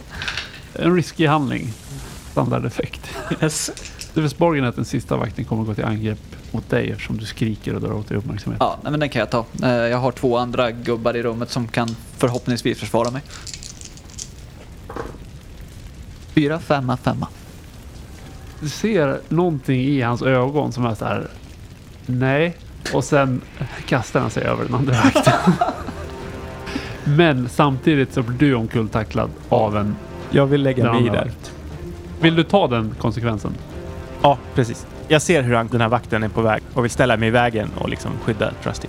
En 0.74 0.96
risky 0.96 1.26
handling. 1.28 1.74
Standardeffekt. 2.32 3.10
yes. 3.42 3.72
Det 4.14 4.22
är 4.24 4.28
sporgen 4.28 4.66
att 4.66 4.76
den 4.76 4.86
sista 4.86 5.18
vakten 5.18 5.46
kommer 5.46 5.64
gå 5.64 5.74
till 5.74 5.84
angrepp 5.86 6.20
mot 6.52 6.70
dig 6.70 6.92
eftersom 6.92 7.18
du 7.18 7.26
skriker 7.26 7.76
och 7.76 7.82
drar 7.82 7.92
åt 7.94 8.08
dig 8.10 8.18
uppmärksamhet. 8.18 8.58
Ja, 8.60 8.78
men 8.84 9.00
den 9.00 9.10
kan 9.10 9.20
jag 9.20 9.30
ta. 9.30 9.46
Eh, 9.64 9.70
Jag 9.70 9.98
har 9.98 10.12
två 10.12 10.38
andra 10.38 10.72
gubbar 10.72 11.16
i 11.18 11.24
rummet 11.24 11.52
som 11.52 11.68
kan 11.68 11.96
förhoppningsvis 12.18 12.80
försvara 12.80 13.12
mig. 13.12 13.22
Fyra, 16.38 16.60
femma, 16.60 16.98
femma. 16.98 17.28
Du 18.60 18.70
ser 18.70 19.20
någonting 19.30 19.82
i 19.82 20.02
hans 20.02 20.22
ögon 20.22 20.72
som 20.72 20.86
är 20.86 20.96
så 20.96 21.06
här. 21.06 21.28
Nej. 22.06 22.58
Och 22.94 23.04
sen 23.04 23.42
kastar 23.86 24.20
han 24.20 24.30
sig 24.30 24.44
över 24.44 24.66
den 24.66 24.76
andra 24.76 24.94
vakten. 24.94 25.34
Men 27.04 27.50
samtidigt 27.50 28.14
så 28.14 28.22
blir 28.22 28.38
du 28.38 28.56
omkulltacklad 28.56 29.30
av 29.50 29.78
en 29.78 29.96
Jag 30.32 30.46
vill 30.46 30.64
lägga 30.64 30.94
mig 30.94 31.06
i 31.06 31.10
där. 31.10 31.26
vakt. 31.26 31.54
Vill 32.22 32.36
du 32.36 32.44
ta 32.44 32.68
den 32.68 32.96
konsekvensen? 33.00 33.52
Ja, 34.22 34.38
precis. 34.56 34.88
Jag 35.08 35.22
ser 35.22 35.42
hur 35.42 35.56
han, 35.56 35.68
den 35.68 35.82
här 35.82 35.90
vakten 35.90 36.24
är 36.24 36.30
på 36.30 36.42
väg 36.42 36.62
och 36.74 36.84
vill 36.84 36.92
ställa 36.92 37.18
mig 37.18 37.28
i 37.28 37.32
vägen 37.32 37.70
och 37.78 37.90
liksom 37.90 38.12
skydda 38.24 38.52
Trusty. 38.64 38.88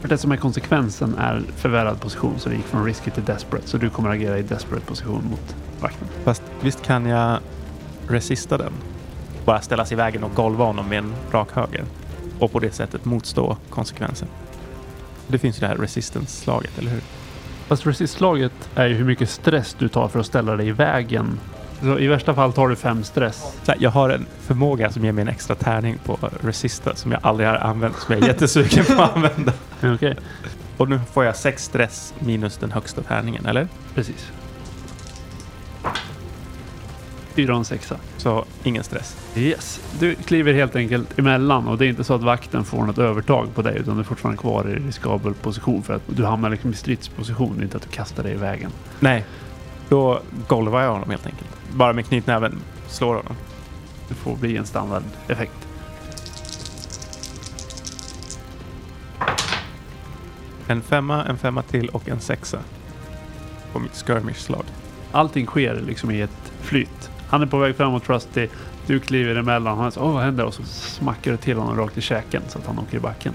För 0.00 0.08
det 0.08 0.18
som 0.18 0.32
är 0.32 0.36
konsekvensen 0.36 1.14
är 1.18 1.42
förvärrad 1.56 2.00
position. 2.00 2.34
Så 2.38 2.48
det 2.48 2.54
gick 2.54 2.64
från 2.64 2.84
risky 2.84 3.10
till 3.10 3.24
desperate. 3.24 3.68
Så 3.68 3.76
du 3.78 3.90
kommer 3.90 4.10
agera 4.10 4.38
i 4.38 4.42
desperate 4.42 4.86
position 4.86 5.24
mot 5.30 5.56
vakten. 5.80 6.08
Fast 6.24 6.42
visst 6.66 6.82
kan 6.82 7.06
jag 7.06 7.38
resista 8.08 8.58
den? 8.58 8.72
Bara 9.44 9.60
ställa 9.60 9.84
sig 9.84 9.94
i 9.94 9.96
vägen 9.96 10.24
och 10.24 10.34
golva 10.34 10.64
honom 10.64 10.88
med 10.88 10.98
en 10.98 11.14
rak 11.32 11.48
höger. 11.52 11.84
Och 12.38 12.52
på 12.52 12.58
det 12.58 12.74
sättet 12.74 13.04
motstå 13.04 13.56
konsekvensen. 13.70 14.28
Det 15.26 15.38
finns 15.38 15.56
ju 15.56 15.60
det 15.60 15.66
här 15.66 15.76
resistance-slaget, 15.76 16.78
eller 16.78 16.90
hur? 16.90 17.00
Fast 17.66 17.86
resistslaget 17.86 18.52
är 18.74 18.86
ju 18.86 18.94
hur 18.94 19.04
mycket 19.04 19.30
stress 19.30 19.76
du 19.78 19.88
tar 19.88 20.08
för 20.08 20.20
att 20.20 20.26
ställa 20.26 20.56
dig 20.56 20.68
i 20.68 20.72
vägen. 20.72 21.40
Så 21.80 21.98
I 21.98 22.06
värsta 22.06 22.34
fall 22.34 22.52
tar 22.52 22.68
du 22.68 22.76
fem 22.76 23.04
stress. 23.04 23.56
Så 23.62 23.72
här, 23.72 23.76
jag 23.80 23.90
har 23.90 24.10
en 24.10 24.26
förmåga 24.40 24.90
som 24.92 25.04
ger 25.04 25.12
mig 25.12 25.22
en 25.22 25.28
extra 25.28 25.56
tärning 25.56 25.98
på 26.04 26.18
resista 26.40 26.94
som 26.94 27.12
jag 27.12 27.20
aldrig 27.22 27.48
har 27.48 27.56
använt, 27.56 27.96
som 27.98 28.14
jag 28.14 28.22
är 28.22 28.26
jättesugen 28.32 28.84
på 28.84 29.02
att 29.02 29.16
använda. 29.16 29.52
Okej, 29.82 30.16
Och 30.76 30.88
nu 30.88 31.00
får 31.12 31.24
jag 31.24 31.36
sex 31.36 31.64
stress 31.64 32.14
minus 32.18 32.56
den 32.56 32.72
högsta 32.72 33.02
tärningen, 33.02 33.46
eller? 33.46 33.68
precis. 33.94 34.32
Fyra 37.36 37.52
och 37.52 37.58
en 37.58 37.64
sexa. 37.64 37.96
Så 38.16 38.44
ingen 38.64 38.84
stress. 38.84 39.16
Yes. 39.34 39.80
Du 40.00 40.14
kliver 40.14 40.52
helt 40.52 40.76
enkelt 40.76 41.18
emellan 41.18 41.68
och 41.68 41.78
det 41.78 41.86
är 41.86 41.88
inte 41.88 42.04
så 42.04 42.14
att 42.14 42.22
vakten 42.22 42.64
får 42.64 42.82
något 42.82 42.98
övertag 42.98 43.54
på 43.54 43.62
dig 43.62 43.78
utan 43.78 43.94
du 43.94 44.00
är 44.00 44.04
fortfarande 44.04 44.40
kvar 44.40 44.68
i 44.68 44.74
riskabel 44.74 45.34
position 45.34 45.82
för 45.82 45.94
att 45.94 46.02
du 46.06 46.24
hamnar 46.24 46.50
liksom 46.50 46.70
i 46.70 46.74
stridsposition, 46.74 47.62
inte 47.62 47.76
att 47.76 47.82
du 47.82 47.88
kastar 47.88 48.22
dig 48.22 48.32
i 48.32 48.36
vägen. 48.36 48.70
Nej, 49.00 49.24
då 49.88 50.20
golvar 50.48 50.82
jag 50.82 50.92
honom 50.92 51.10
helt 51.10 51.26
enkelt. 51.26 51.50
Bara 51.72 51.92
med 51.92 52.06
knytnäven 52.06 52.58
slår 52.88 53.14
honom. 53.14 53.36
Det 54.08 54.14
får 54.14 54.36
bli 54.36 54.56
en 54.56 54.66
standardeffekt. 54.66 55.68
En 60.66 60.82
femma, 60.82 61.24
en 61.24 61.38
femma 61.38 61.62
till 61.62 61.88
och 61.88 62.08
en 62.08 62.20
sexa. 62.20 62.58
På 63.72 63.78
mitt 63.78 63.96
skirmish-slag. 64.06 64.64
Allting 65.12 65.46
sker 65.46 65.80
liksom 65.86 66.10
i 66.10 66.20
ett 66.20 66.52
flyt. 66.60 67.10
Han 67.28 67.42
är 67.42 67.46
på 67.46 67.58
väg 67.58 67.76
framåt 67.76 68.04
Trusty, 68.04 68.48
du 68.86 69.00
kliver 69.00 69.34
emellan, 69.36 69.78
han 69.78 69.92
säger 69.92 70.06
åh 70.06 70.12
vad 70.12 70.22
händer? 70.22 70.44
Och 70.44 70.54
så 70.54 70.62
smackar 70.64 71.30
du 71.30 71.36
till 71.36 71.56
honom 71.56 71.76
rakt 71.76 71.98
i 71.98 72.00
käken 72.00 72.42
så 72.48 72.58
att 72.58 72.66
han 72.66 72.78
åker 72.78 72.96
i 72.96 73.00
backen. 73.00 73.32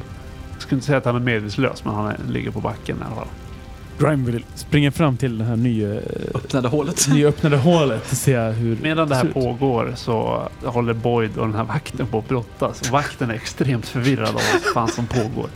Jag 0.54 0.62
skulle 0.62 0.78
inte 0.78 0.86
säga 0.86 0.98
att 0.98 1.06
han 1.06 1.16
är 1.16 1.20
medvetslös 1.20 1.86
men 1.86 1.94
han 1.94 2.08
är, 2.08 2.18
ligger 2.30 2.52
på 2.52 2.60
backen 2.62 2.98
i 2.98 3.04
alla 3.06 3.16
fall. 3.16 3.28
Grime 4.00 4.32
vill 4.32 4.46
springa 4.56 4.92
fram 4.92 5.18
till 5.18 5.38
det 5.38 5.44
här 5.44 5.56
nya, 5.56 6.00
Öppnade 6.36 6.68
hålet. 6.68 7.08
nyöppnade 7.14 7.58
hålet 7.58 8.12
och 8.12 8.18
se 8.18 8.40
hur 8.40 8.78
Medan 8.82 9.10
det 9.10 9.16
här 9.16 9.26
ut. 9.26 9.34
pågår 9.34 9.94
så 9.96 10.44
håller 10.64 10.94
Boyd 10.94 11.38
och 11.38 11.46
den 11.48 11.56
här 11.56 11.64
vakten 11.64 12.08
på 12.08 12.18
att 12.20 12.28
brottas. 12.28 12.92
Vakten 12.92 13.30
är 13.30 13.34
extremt 13.34 13.86
förvirrad 13.88 14.28
av 14.30 14.34
vad 14.54 14.74
fan 14.74 14.88
som 14.88 15.08
pågår. 15.08 15.50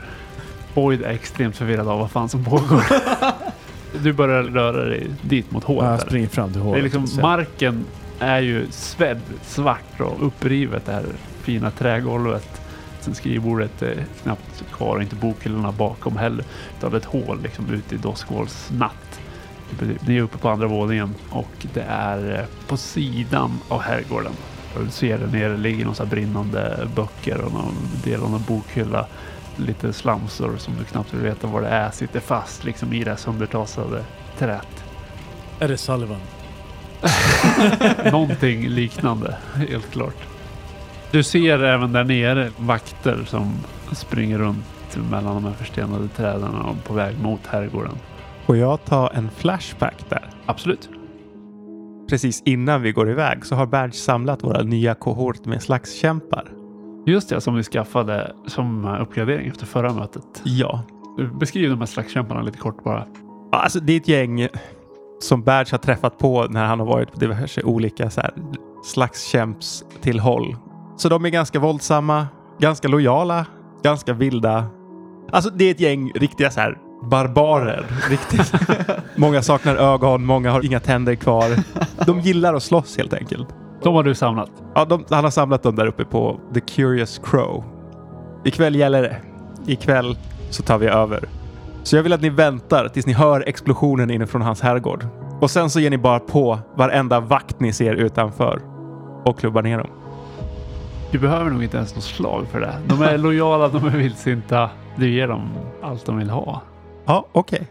Boyd 0.74 1.02
är 1.02 1.10
extremt 1.10 1.58
förvirrad 1.58 1.88
av 1.88 2.00
vad 2.00 2.12
fan 2.12 2.30
som 2.30 2.44
pågår. 2.44 2.84
Du 4.04 4.14
börjar 4.14 4.44
röra 4.44 4.86
dig 4.86 5.08
dit 5.22 5.52
mot 5.52 5.64
Ja, 5.68 5.74
hålet. 5.74 5.90
jag 5.90 6.00
där. 6.00 6.06
springer 6.06 6.28
fram 6.28 6.52
till 6.52 6.62
hålet. 6.62 6.84
Det 6.94 6.98
är 6.98 7.02
liksom, 7.02 7.22
marken 7.22 7.86
är 8.20 8.40
ju 8.40 8.68
svedd 8.72 9.22
svart 9.42 10.00
och 10.00 10.28
upprivet 10.28 10.86
det 10.86 10.92
här 10.92 11.06
fina 11.42 11.72
trägolvet. 11.72 12.62
Sen 13.00 13.16
skrivbordet 13.16 13.82
är 13.82 14.06
knappt 14.24 14.64
kvar 14.72 14.96
och 14.96 15.02
inte 15.02 15.16
bokhyllorna 15.16 15.72
bakom 15.72 16.18
heller. 16.18 16.46
Utan 16.78 16.96
ett 16.96 17.06
hål 17.06 17.42
liksom 17.44 17.74
ute 17.74 17.96
i 17.96 17.98
Doskvåls 17.98 18.70
natt. 18.72 19.20
Ni 20.08 20.18
är 20.18 20.22
uppe 20.22 20.38
på 20.38 20.50
andra 20.50 20.68
våningen 20.68 21.16
och 21.30 21.66
det 21.74 21.86
är 21.90 22.40
eh, 22.40 22.68
på 22.68 22.78
sidan 22.78 23.60
av 23.68 23.82
herrgården. 23.82 24.34
Du 24.84 24.90
ser 24.90 25.18
där 25.18 25.28
nere 25.28 25.58
ligger 25.58 25.86
några 25.86 26.06
brinnande 26.06 26.88
böcker 26.96 27.42
och 27.42 27.52
någon 27.52 27.76
del 28.04 28.22
av 28.22 28.32
någon 28.32 28.44
bokhylla. 28.48 29.08
Lite 29.58 29.94
slamsor 29.94 30.58
som 30.58 30.74
du 30.78 30.84
knappt 30.84 31.14
vill 31.14 31.22
veta 31.22 31.48
vad 31.48 31.64
det 31.64 31.70
är 31.70 31.92
sitter 31.92 32.20
fast 32.20 32.64
liksom 32.64 32.94
i 32.94 33.04
det 33.04 33.10
här 33.10 33.18
söndertrasade 33.18 34.04
träet. 34.38 34.84
Är 35.60 35.68
det 35.68 35.78
Sullivan? 35.78 36.20
Någonting 38.12 38.68
liknande, 38.68 39.36
helt 39.70 39.92
klart. 39.92 40.16
Du 41.12 41.24
ser 41.24 41.64
även 41.64 41.92
där 41.92 42.04
nere 42.04 42.52
vakter 42.58 43.24
som 43.28 43.54
springer 43.92 44.38
runt 44.38 44.66
mellan 45.12 45.36
de 45.36 45.46
här 45.46 45.54
förstenade 45.54 46.08
träden 46.08 46.56
och 46.56 46.84
på 46.84 46.94
väg 46.94 47.20
mot 47.20 47.48
herrgården. 47.48 47.98
Får 48.46 48.58
jag 48.58 48.86
ta 48.86 49.08
en 49.08 49.30
flashback 49.30 50.06
där? 50.10 50.30
Absolut. 50.46 50.90
Precis 52.10 52.42
innan 52.46 52.82
vi 52.82 52.92
går 52.92 53.10
iväg 53.10 53.46
så 53.46 53.56
har 53.56 53.66
Berge 53.66 53.94
samlat 53.94 54.44
våra 54.44 54.64
nya 54.64 54.96
kohort 54.96 55.46
med 55.46 55.62
slagskämpar. 55.62 56.52
Just 57.06 57.30
det, 57.30 57.42
som 57.42 57.56
vi 57.56 57.64
skaffade 57.64 58.32
som 58.48 58.86
uppgradering 59.02 59.48
efter 59.48 59.66
förra 59.66 59.94
mötet. 59.94 60.42
Ja. 60.44 60.84
Beskriv 61.40 61.70
de 61.70 61.80
här 61.80 61.86
slagskämparna 61.86 62.42
lite 62.42 62.58
kort 62.58 62.84
bara. 62.84 63.06
Alltså 63.52 63.80
det 63.80 63.94
är 63.94 63.98
ett 63.98 64.08
gäng 64.08 64.48
som 65.20 65.44
Berge 65.44 65.72
har 65.72 65.78
träffat 65.78 66.18
på 66.18 66.48
när 66.50 66.66
han 66.66 66.80
har 66.80 66.88
varit 66.88 67.12
på 67.12 67.20
diverse 67.20 67.64
olika 67.64 68.10
så 68.10 68.22
här, 68.22 68.34
slagskämpstillhåll. 68.84 70.56
Så 70.98 71.10
de 71.10 71.26
är 71.26 71.30
ganska 71.30 71.60
våldsamma, 71.60 72.28
ganska 72.60 72.88
lojala, 72.88 73.46
ganska 73.84 74.14
vilda. 74.14 74.66
Alltså 75.32 75.50
det 75.50 75.66
är 75.66 75.72
ett 75.72 75.80
gäng 75.80 76.12
riktiga 76.16 76.52
så 76.52 76.60
här 76.60 76.78
barbarer. 77.04 77.86
Riktigt. 78.10 78.54
många 79.16 79.42
saknar 79.42 79.76
ögon, 79.76 80.26
många 80.26 80.52
har 80.52 80.66
inga 80.66 80.80
tänder 80.80 81.16
kvar. 81.16 81.50
De 82.06 82.20
gillar 82.20 82.54
att 82.54 82.64
slåss 82.64 82.98
helt 82.98 83.14
enkelt. 83.14 83.48
De 83.84 83.96
har 83.96 84.04
du 84.04 84.16
samlat. 84.16 84.52
Ja, 84.76 84.86
de, 84.86 85.06
han 85.10 85.24
har 85.24 85.32
samlat 85.32 85.64
dem 85.64 85.76
där 85.76 85.88
uppe 85.88 86.06
på 86.06 86.40
The 86.54 86.60
Curious 86.60 87.22
Crow. 87.24 87.64
Ikväll 88.46 88.76
gäller 88.76 89.02
det. 89.02 89.18
Ikväll 89.68 90.18
så 90.50 90.64
tar 90.64 90.78
vi 90.78 90.88
över. 90.88 91.30
Så 91.86 91.96
jag 91.96 92.04
vill 92.04 92.14
att 92.14 92.22
ni 92.22 92.30
väntar 92.30 92.88
tills 92.88 93.06
ni 93.06 93.14
hör 93.14 93.44
explosionen 93.48 94.10
inifrån 94.12 94.42
hans 94.42 94.62
herrgård. 94.62 95.08
Och 95.42 95.52
sen 95.52 95.70
så 95.70 95.80
ger 95.80 95.90
ni 95.90 95.98
bara 95.98 96.20
på 96.20 96.60
varenda 96.76 97.20
vakt 97.20 97.60
ni 97.60 97.74
ser 97.74 97.94
utanför. 97.94 98.62
Och 99.26 99.40
klubbar 99.40 99.62
ner 99.62 99.78
dem. 99.78 99.88
Du 101.12 101.20
behöver 101.20 101.52
nog 101.52 101.64
inte 101.64 101.78
ens 101.78 101.96
något 101.96 102.04
slag 102.04 102.48
för 102.52 102.60
det. 102.60 102.74
De 102.88 103.02
är 103.02 103.18
lojala, 103.18 103.68
de 103.68 103.86
är 103.86 103.90
vildsinta. 103.90 104.70
Du 104.96 105.10
ger 105.10 105.28
dem 105.28 105.50
allt 105.84 106.06
de 106.06 106.18
vill 106.18 106.30
ha. 106.30 106.62
Ja, 107.06 107.26
okej. 107.32 107.68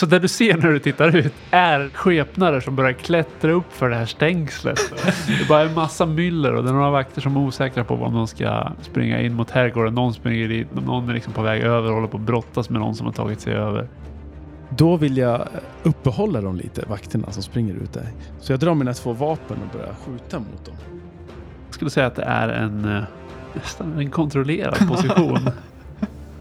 Så 0.00 0.06
det 0.06 0.18
du 0.18 0.28
ser 0.28 0.56
när 0.56 0.68
du 0.70 0.78
tittar 0.78 1.16
ut 1.16 1.32
är 1.50 1.90
skepnader 1.94 2.60
som 2.60 2.76
börjar 2.76 2.92
klättra 2.92 3.52
upp 3.52 3.72
för 3.72 3.90
det 3.90 3.96
här 3.96 4.06
stängslet. 4.06 4.78
Det 5.26 5.44
är 5.44 5.48
bara 5.48 5.62
en 5.62 5.74
massa 5.74 6.06
myller 6.06 6.54
och 6.54 6.64
det 6.64 6.70
är 6.70 6.74
några 6.74 6.90
vakter 6.90 7.20
som 7.20 7.36
är 7.36 7.40
osäkra 7.40 7.84
på 7.84 7.94
om 7.94 8.14
de 8.14 8.26
ska 8.26 8.72
springa 8.82 9.20
in 9.20 9.34
mot 9.34 9.50
herrgården. 9.50 9.94
Någon 9.94 10.14
springer 10.14 10.48
dit, 10.48 10.68
någon 10.86 11.08
är 11.08 11.14
liksom 11.14 11.32
på 11.32 11.42
väg 11.42 11.62
över 11.62 11.88
och 11.88 11.94
håller 11.94 12.08
på 12.08 12.16
att 12.16 12.22
brottas 12.22 12.70
med 12.70 12.80
någon 12.80 12.94
som 12.94 13.06
har 13.06 13.12
tagit 13.12 13.40
sig 13.40 13.54
över. 13.54 13.88
Då 14.68 14.96
vill 14.96 15.16
jag 15.16 15.48
uppehålla 15.82 16.40
dem 16.40 16.56
lite, 16.56 16.84
vakterna 16.86 17.30
som 17.30 17.42
springer 17.42 17.74
ut 17.74 17.92
där. 17.92 18.08
Så 18.40 18.52
jag 18.52 18.60
drar 18.60 18.74
mina 18.74 18.92
två 18.94 19.12
vapen 19.12 19.56
och 19.62 19.78
börjar 19.78 19.94
skjuta 19.94 20.38
mot 20.38 20.66
dem. 20.66 20.76
Jag 21.66 21.74
skulle 21.74 21.90
säga 21.90 22.06
att 22.06 22.16
det 22.16 22.24
är 22.24 22.48
en 22.48 22.84
eh, 22.84 23.02
nästan 23.54 23.98
en 23.98 24.10
kontrollerad 24.10 24.88
position. 24.88 25.50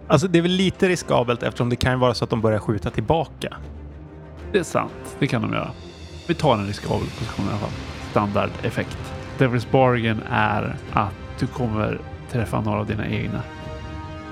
Alltså 0.10 0.28
det 0.28 0.38
är 0.38 0.42
väl 0.42 0.52
lite 0.52 0.90
riskabelt 0.90 1.44
eftersom 1.44 1.70
det 1.70 1.76
kan 1.76 1.92
ju 1.92 1.98
vara 1.98 2.14
så 2.14 2.24
att 2.24 2.30
de 2.30 2.42
börjar 2.42 2.60
skjuta 2.60 2.90
tillbaka. 2.90 3.58
Det 4.52 4.60
är 4.60 4.64
sant, 4.64 5.16
det 5.20 5.28
kan 5.28 5.42
de 5.42 5.54
göra. 5.54 5.72
Vi 6.28 6.34
tar 6.34 6.54
en 6.54 6.68
riskabel 6.68 7.08
position 7.20 7.46
i 7.46 7.50
alla 7.50 7.58
fall. 7.58 7.70
Standardeffekt. 8.12 8.98
Devil's 9.38 9.68
Bargain 9.72 10.22
är 10.30 10.76
att 10.94 11.14
du 11.40 11.48
kommer 11.48 12.00
träffa 12.32 12.62
några 12.62 12.80
av 12.80 12.86
dina 12.86 13.08
egna. 13.08 13.42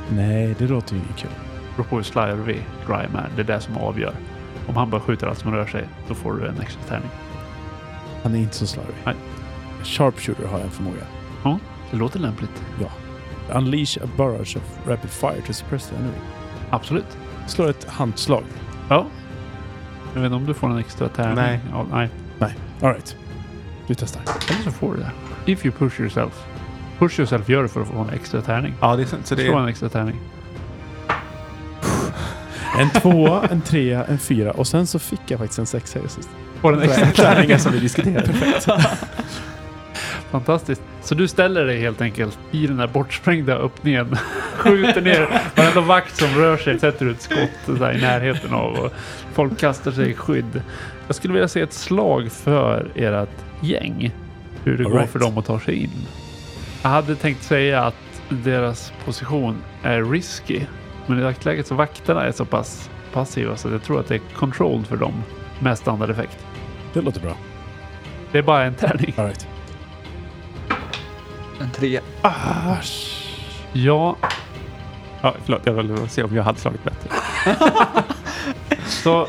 Nej, 0.10 0.56
det 0.60 0.68
låter 0.68 0.96
ju 0.96 1.02
inget 1.02 1.18
kul. 1.18 1.30
beror 1.76 1.86
på 1.86 1.96
hur 1.96 2.04
slarvig 2.04 2.66
Grime 2.88 3.20
är. 3.20 3.30
Det 3.36 3.42
är 3.42 3.56
det 3.56 3.62
som 3.62 3.78
avgör. 3.78 4.14
Om 4.68 4.76
han 4.76 4.90
bara 4.90 5.02
skjuter 5.02 5.28
allt 5.28 5.40
som 5.40 5.52
rör 5.52 5.66
sig, 5.66 5.88
då 6.08 6.14
får 6.14 6.34
du 6.34 6.48
en 6.48 6.62
extra 6.62 6.82
tärning. 6.88 7.10
Han 8.24 8.36
är 8.36 8.40
inte 8.40 8.56
så 8.56 8.68
slarvig. 8.68 8.96
Nej. 9.06 9.16
Sharpshooter 9.84 10.48
har 10.48 10.60
en 10.60 10.72
förmåga. 10.72 11.04
Det 11.92 11.98
låter 11.98 12.20
lämpligt. 12.20 12.64
Unleash 13.50 13.98
a 14.04 14.08
barrage 14.18 14.58
of 14.58 14.88
rapid 14.88 15.10
fire 15.10 15.42
to 15.48 15.54
suppress 15.54 15.88
the 15.88 15.96
enemy. 15.96 16.18
Absolut. 16.70 17.18
Slår 17.48 17.70
ett 17.70 17.88
handslag. 17.90 18.44
Ja. 18.90 19.06
Jag 20.14 20.22
vet 20.22 20.26
inte 20.26 20.36
om 20.36 20.46
du 20.46 20.54
får 20.54 20.70
en 20.70 20.78
extra 20.78 21.10
tärning. 21.10 21.36
Nej. 21.36 21.60
Ja, 21.72 21.86
nej. 21.92 22.10
Alright. 22.82 23.16
Du 23.88 23.96
testar. 23.96 24.22
Eller 24.50 24.64
så 24.64 24.72
får 24.72 24.94
du 24.94 25.00
det. 25.00 25.12
If 25.52 25.66
you 25.66 25.74
push 25.78 26.00
yourself. 26.00 26.46
Push 27.00 27.20
yourself 27.20 27.50
gör 27.50 27.64
du 27.64 27.70
för 27.70 27.82
att 27.82 27.88
få 27.88 27.98
en 27.98 28.10
extra 28.10 28.42
tärning. 28.42 28.74
Ja, 28.82 28.96
det 28.96 29.02
är 29.02 29.06
sant. 29.06 29.28
Så 29.28 29.36
det 29.36 29.46
Slå 29.46 29.58
en 29.58 29.68
extra 29.68 29.90
tärning. 29.90 30.20
En 32.78 32.90
tvåa, 32.90 33.48
en 33.52 33.62
trea, 33.62 34.06
en 34.06 34.20
fyra 34.20 34.52
och 34.52 34.68
sen 34.68 34.88
så 34.88 35.00
fick 35.00 35.20
jag 35.28 35.40
faktiskt 35.40 35.60
en 35.60 35.66
sexa 35.66 36.00
just 36.00 36.16
sist. 36.16 36.30
Får 36.62 36.74
en 36.74 36.82
extra 36.82 37.06
tärningen 37.06 37.60
som 37.60 37.72
vi 37.72 37.80
diskuterade. 37.80 38.34
Fantastiskt. 40.32 40.82
Så 41.08 41.16
du 41.16 41.28
ställer 41.28 41.66
dig 41.66 41.80
helt 41.80 42.02
enkelt 42.02 42.40
i 42.52 42.68
den 42.68 42.78
där 42.78 42.88
bortsprängda 42.88 43.56
öppningen. 43.56 44.16
Skjuter 44.56 45.02
ner 45.02 45.42
varenda 45.56 45.82
vakt 45.82 46.16
som 46.18 46.30
rör 46.30 46.58
sig. 46.58 46.80
Sätter 46.80 47.06
ut 47.06 47.22
skott 47.22 47.70
i 47.70 47.72
närheten 47.72 48.54
av. 48.54 48.74
Och 48.74 48.94
folk 49.34 49.60
kastar 49.60 49.92
sig 49.92 50.10
i 50.10 50.14
skydd. 50.14 50.62
Jag 51.08 51.16
skulle 51.16 51.34
vilja 51.34 51.48
se 51.48 51.62
ett 51.62 51.74
slag 51.74 52.32
för 52.32 52.92
ert 52.96 53.30
gäng. 53.62 54.12
Hur 54.64 54.78
det 54.78 54.86
All 54.86 54.92
går 54.92 55.00
right. 55.00 55.12
för 55.12 55.20
dem 55.20 55.38
att 55.38 55.46
ta 55.46 55.60
sig 55.60 55.76
in. 55.76 55.92
Jag 56.82 56.90
hade 56.90 57.16
tänkt 57.16 57.44
säga 57.44 57.84
att 57.84 58.22
deras 58.30 58.94
position 59.06 59.58
är 59.84 60.04
risky. 60.04 60.62
Men 61.06 61.20
i 61.20 61.22
dagsläget 61.22 61.68
så 61.68 61.76
vakterna 61.76 62.24
är 62.24 62.32
så 62.32 62.46
pass 62.46 62.90
passiva 63.14 63.58
så 63.58 63.70
jag 63.70 63.84
tror 63.84 64.00
att 64.00 64.08
det 64.08 64.16
är 64.16 64.22
controlled 64.36 64.88
för 64.88 64.98
dem 64.98 65.24
med 65.60 65.78
standardeffekt. 65.78 66.46
Det 66.94 67.02
låter 67.02 67.22
bra. 67.22 67.38
Det 68.32 68.38
är 68.38 68.44
bara 68.44 68.64
en 68.64 68.76
tärning. 68.76 69.14
Alright. 69.18 69.48
En 71.60 71.72
trea. 71.72 72.02
Ja, 73.74 74.16
Ja, 75.22 75.36
förlåt, 75.46 75.62
jag 75.66 75.74
ville 75.74 76.08
se 76.10 76.24
om 76.24 76.36
jag 76.36 76.44
hade 76.44 76.60
slagit 76.60 76.84
bättre. 76.84 77.10
Så 78.86 79.28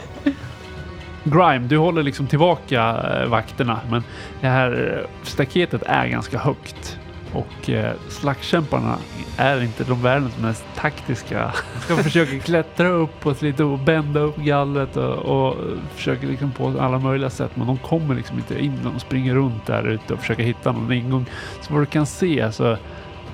Grime, 1.25 1.67
du 1.67 1.79
håller 1.79 2.03
liksom 2.03 2.27
tillbaka 2.27 2.97
eh, 3.23 3.29
vakterna, 3.29 3.81
men 3.91 4.05
det 4.41 4.49
här 4.49 4.99
eh, 4.99 5.11
staketet 5.23 5.83
är 5.83 6.07
ganska 6.07 6.39
högt. 6.39 6.99
Och 7.33 7.71
eh, 7.71 7.93
slagskämparna 8.09 8.99
är 9.37 9.63
inte 9.63 9.85
de 9.85 10.03
världens 10.03 10.39
mest 10.39 10.65
taktiska. 10.77 11.53
De 11.89 11.97
försöker 12.03 12.39
klättra 12.39 12.89
uppåt 12.89 13.43
lite 13.43 13.65
och 13.65 13.79
bända 13.79 14.21
upp 14.21 14.37
gallret 14.37 14.97
och, 14.97 15.15
och 15.15 15.57
försöker 15.95 16.27
liksom 16.27 16.53
på 16.53 16.75
alla 16.81 16.99
möjliga 16.99 17.31
sätt. 17.31 17.51
Men 17.55 17.67
de 17.67 17.79
kommer 17.79 18.15
liksom 18.15 18.39
inte 18.39 18.65
in. 18.65 18.79
De 18.83 19.01
springer 19.01 19.35
runt 19.35 19.67
där 19.67 19.89
ute 19.89 20.15
och 20.15 20.21
försöker 20.21 20.43
hitta 20.43 20.73
någon 20.73 20.93
ingång. 20.93 21.27
Så 21.61 21.75
vad 21.75 21.83
du 21.83 21.87
kan 21.87 22.07
se 22.07 22.53
så 22.53 22.77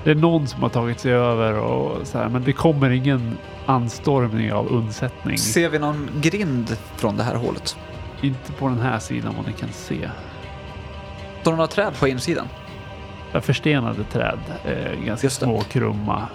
det 0.03 0.11
är 0.11 0.15
någon 0.15 0.47
som 0.47 0.63
har 0.63 0.69
tagit 0.69 0.99
sig 0.99 1.13
över 1.13 1.53
och 1.53 2.07
så 2.07 2.17
här, 2.17 2.29
men 2.29 2.43
det 2.43 2.53
kommer 2.53 2.89
ingen 2.89 3.37
anstormning 3.65 4.53
av 4.53 4.67
undsättning. 4.67 5.37
Ser 5.37 5.69
vi 5.69 5.79
någon 5.79 6.09
grind 6.21 6.77
från 6.95 7.17
det 7.17 7.23
här 7.23 7.35
hålet? 7.35 7.77
Inte 8.21 8.51
på 8.51 8.67
den 8.67 8.79
här 8.79 8.99
sidan 8.99 9.33
vad 9.37 9.47
ni 9.47 9.53
kan 9.53 9.69
se. 9.69 10.09
Står 11.41 11.51
det 11.51 11.57
några 11.57 11.67
träd 11.67 11.93
på 11.99 12.07
insidan? 12.07 12.47
Förstenade 13.41 14.03
träd, 14.03 14.39
eh, 14.65 15.05
ganska 15.05 15.29
små 15.29 15.55
och 15.55 15.67
krumma. 15.67 16.27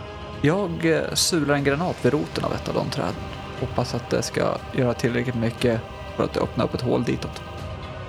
Jag 0.43 0.71
eh, 0.97 1.01
sular 1.15 1.55
en 1.55 1.65
granat 1.65 1.97
vid 2.05 2.13
roten 2.13 2.45
av 2.45 2.53
ett 2.53 2.69
av 2.69 2.75
de 2.75 2.91
träden. 2.91 3.15
Hoppas 3.61 3.95
att 3.95 4.11
det 4.11 4.23
ska 4.23 4.41
göra 4.73 4.95
tillräckligt 4.95 5.35
mycket 5.35 5.81
för 6.17 6.25
att 6.25 6.37
öppna 6.37 6.65
upp 6.65 6.75
ett 6.75 6.81
hål 6.81 7.05
ditåt. 7.05 7.43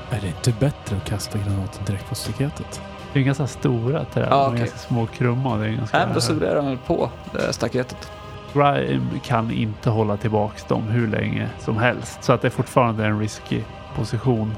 Är 0.10 0.22
det 0.22 0.28
inte 0.28 0.52
bättre 0.60 0.96
att 0.98 1.06
kasta 1.06 1.38
granaten 1.38 1.86
direkt 1.86 2.10
på 2.10 2.16
staketet? 2.16 2.82
Det 3.14 3.20
är 3.20 3.24
ganska 3.24 3.48
stora 3.48 4.06
träd, 4.06 4.28
Ja, 4.32 4.36
de 4.38 4.44
är 4.44 4.48
okej. 4.48 4.60
ganska 4.60 4.78
små 4.78 5.04
och 5.04 5.12
krumma. 5.12 5.58
Det 5.58 5.66
är 5.66 5.70
ganska... 5.70 5.98
Nej, 5.98 6.06
men 6.08 6.16
då 6.16 6.22
sular 6.22 6.48
jag 6.56 6.64
den 6.66 6.78
på 6.88 7.10
det 7.34 7.54
staketet. 7.54 8.12
Grime 8.54 9.20
kan 9.24 9.52
inte 9.52 9.90
hålla 9.90 10.18
tillbaks 10.18 10.64
dem 10.64 10.84
hur 10.84 11.08
länge 11.08 11.50
som 11.60 11.78
helst. 11.78 12.24
Så 12.24 12.34
att 12.34 12.42
det 12.42 12.48
är 12.48 12.50
fortfarande 12.50 13.06
en 13.06 13.20
risky 13.20 13.62
position. 13.96 14.56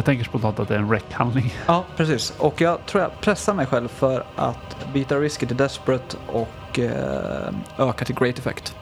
Jag 0.00 0.04
tänker 0.04 0.24
spontant 0.24 0.58
att 0.60 0.68
det 0.68 0.74
är 0.74 0.78
en 0.78 0.90
räckhandling. 0.90 1.54
Ja, 1.66 1.84
precis. 1.96 2.32
Och 2.38 2.60
jag 2.60 2.86
tror 2.86 3.02
jag 3.02 3.20
pressar 3.20 3.54
mig 3.54 3.66
själv 3.66 3.88
för 3.88 4.24
att 4.36 4.76
byta 4.92 5.16
risky 5.16 5.46
till 5.46 5.56
desperate 5.56 6.16
och 6.26 6.78
eh, 6.78 7.52
öka 7.78 8.04
till 8.04 8.14
great 8.14 8.38
effect. 8.38 8.76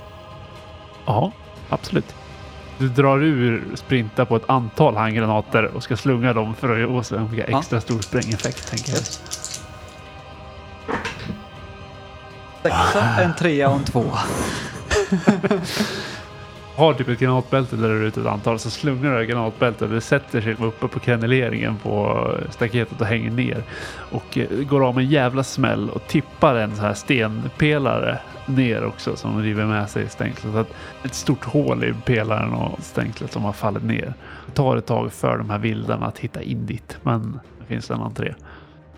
Ja, 1.07 1.33
absolut. 1.69 2.15
Du 2.79 2.89
drar 2.89 3.19
ur 3.23 3.65
sprinta 3.75 4.25
på 4.25 4.37
ett 4.37 4.43
antal 4.51 4.97
handgranater 4.97 5.65
och 5.65 5.83
ska 5.83 5.97
slunga 5.97 6.33
dem 6.33 6.55
för 6.55 6.83
att 6.85 6.89
åstadkomma 6.91 7.43
Ja. 7.49 7.59
extra 7.59 7.81
stor 7.81 8.01
sprängeffekt, 8.01 8.71
tänker 8.71 8.93
jag. 8.93 9.03
Sexa, 12.63 13.23
en 13.23 13.35
trea 13.35 13.69
och 13.71 13.77
en 13.77 13.85
tvåa. 13.85 14.19
har 16.79 16.95
typ 16.95 17.09
ett 17.09 17.19
granatbälte 17.19 17.77
där 17.77 17.89
du 17.89 18.03
är 18.03 18.07
ute 18.07 18.21
ett 18.21 18.27
antal 18.27 18.59
så 18.59 18.71
slungar 18.71 19.19
du 19.19 19.27
granatbältet 19.27 19.83
och 19.83 19.89
det 19.89 20.01
sätter 20.01 20.41
sig 20.41 20.57
uppe 20.61 20.89
på 20.89 20.99
kreneleringen 20.99 21.77
på 21.77 22.27
eh, 22.43 22.51
staketet 22.51 23.01
och 23.01 23.07
hänger 23.07 23.31
ner. 23.31 23.63
Och 24.11 24.39
eh, 24.39 24.49
går 24.49 24.87
av 24.87 24.95
med 24.95 25.05
en 25.05 25.11
jävla 25.11 25.45
smäll 25.45 25.91
och 25.91 26.07
tippar 26.07 26.55
en 26.55 26.77
så 26.77 26.83
här 26.83 26.95
stenpelare 26.95 28.19
ner 28.47 28.85
också 28.85 29.17
som 29.17 29.43
river 29.43 29.67
med 29.67 29.91
sig 29.91 30.09
stängslet. 30.09 30.53
Så 30.53 30.59
att 30.59 30.75
ett 31.05 31.15
stort 31.15 31.45
hål 31.45 31.85
i 31.85 31.95
pelaren 32.05 32.53
och 32.53 32.79
stängslet 32.83 33.33
som 33.33 33.45
har 33.45 33.53
fallit 33.53 33.83
ner. 33.83 34.15
Det 34.47 34.53
tar 34.53 34.77
ett 34.77 34.87
tag 34.87 35.13
för 35.13 35.39
de 35.39 35.51
här 35.51 35.59
vildarna 35.59 36.07
att 36.07 36.19
hitta 36.19 36.43
in 36.43 36.67
dit 36.67 36.99
men 37.03 37.41
det 37.61 37.67
finns 37.67 37.91
en 37.91 38.01
entré. 38.01 38.35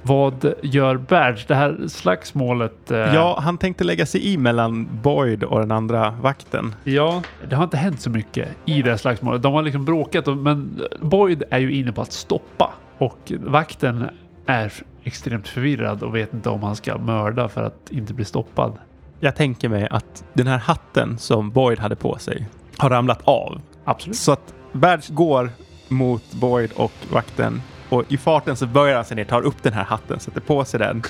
Vad 0.02 0.54
gör 0.62 0.96
Badge? 0.96 1.44
Det 1.48 1.54
här 1.54 1.88
slagsmålet. 1.88 2.90
eh, 2.90 2.98
Ja, 2.98 3.38
han 3.42 3.58
tänkte 3.58 3.84
lägga 3.84 4.06
sig 4.06 4.32
i 4.32 4.36
mellan 4.38 4.88
Boyd 5.02 5.44
och 5.44 5.60
den 5.60 5.70
andra 5.70 6.10
vakten. 6.22 6.74
Ja, 6.84 7.22
det 7.48 7.56
har 7.56 7.64
inte 7.64 7.76
hänt 7.76 8.00
så 8.00 8.10
mycket 8.10 8.48
i 8.64 8.82
det 8.82 8.90
här 8.90 8.96
slagsmålet. 8.96 9.42
De 9.42 9.52
har 9.54 9.62
liksom 9.62 9.84
bråkat, 9.84 10.26
men 10.26 10.80
Boyd 11.00 11.42
är 11.50 11.58
ju 11.58 11.72
inne 11.74 11.92
på 11.92 12.02
att 12.02 12.12
stoppa 12.12 12.70
och 12.98 13.32
vakten 13.40 14.08
är 14.46 14.72
extremt 15.04 15.48
förvirrad 15.48 16.02
och 16.02 16.16
vet 16.16 16.34
inte 16.34 16.48
om 16.48 16.62
han 16.62 16.76
ska 16.76 16.98
mörda 16.98 17.48
för 17.48 17.62
att 17.62 17.90
inte 17.90 18.14
bli 18.14 18.24
stoppad. 18.24 18.72
Jag 19.20 19.36
tänker 19.36 19.68
mig 19.68 19.88
att 19.90 20.24
den 20.32 20.46
här 20.46 20.58
hatten 20.58 21.18
som 21.18 21.50
Boyd 21.50 21.78
hade 21.78 21.96
på 21.96 22.18
sig 22.18 22.46
har 22.76 22.90
ramlat 22.90 23.20
av. 23.24 23.60
Absolut. 23.84 24.16
Så 24.16 24.32
att 24.32 24.54
Badge 24.72 25.10
går 25.12 25.50
mot 25.88 26.32
Boyd 26.32 26.70
och 26.76 26.92
vakten 27.12 27.62
och 27.90 28.05
i 28.09 28.16
farten 28.16 28.57
så 28.57 28.66
böjer 28.66 28.96
han 28.96 29.05
sig 29.05 29.16
ner, 29.16 29.24
tar 29.24 29.42
upp 29.42 29.62
den 29.62 29.72
här 29.72 29.85
hatten, 29.85 30.20
sätter 30.20 30.40
på 30.40 30.64
sig 30.64 30.81
den. 30.81 31.03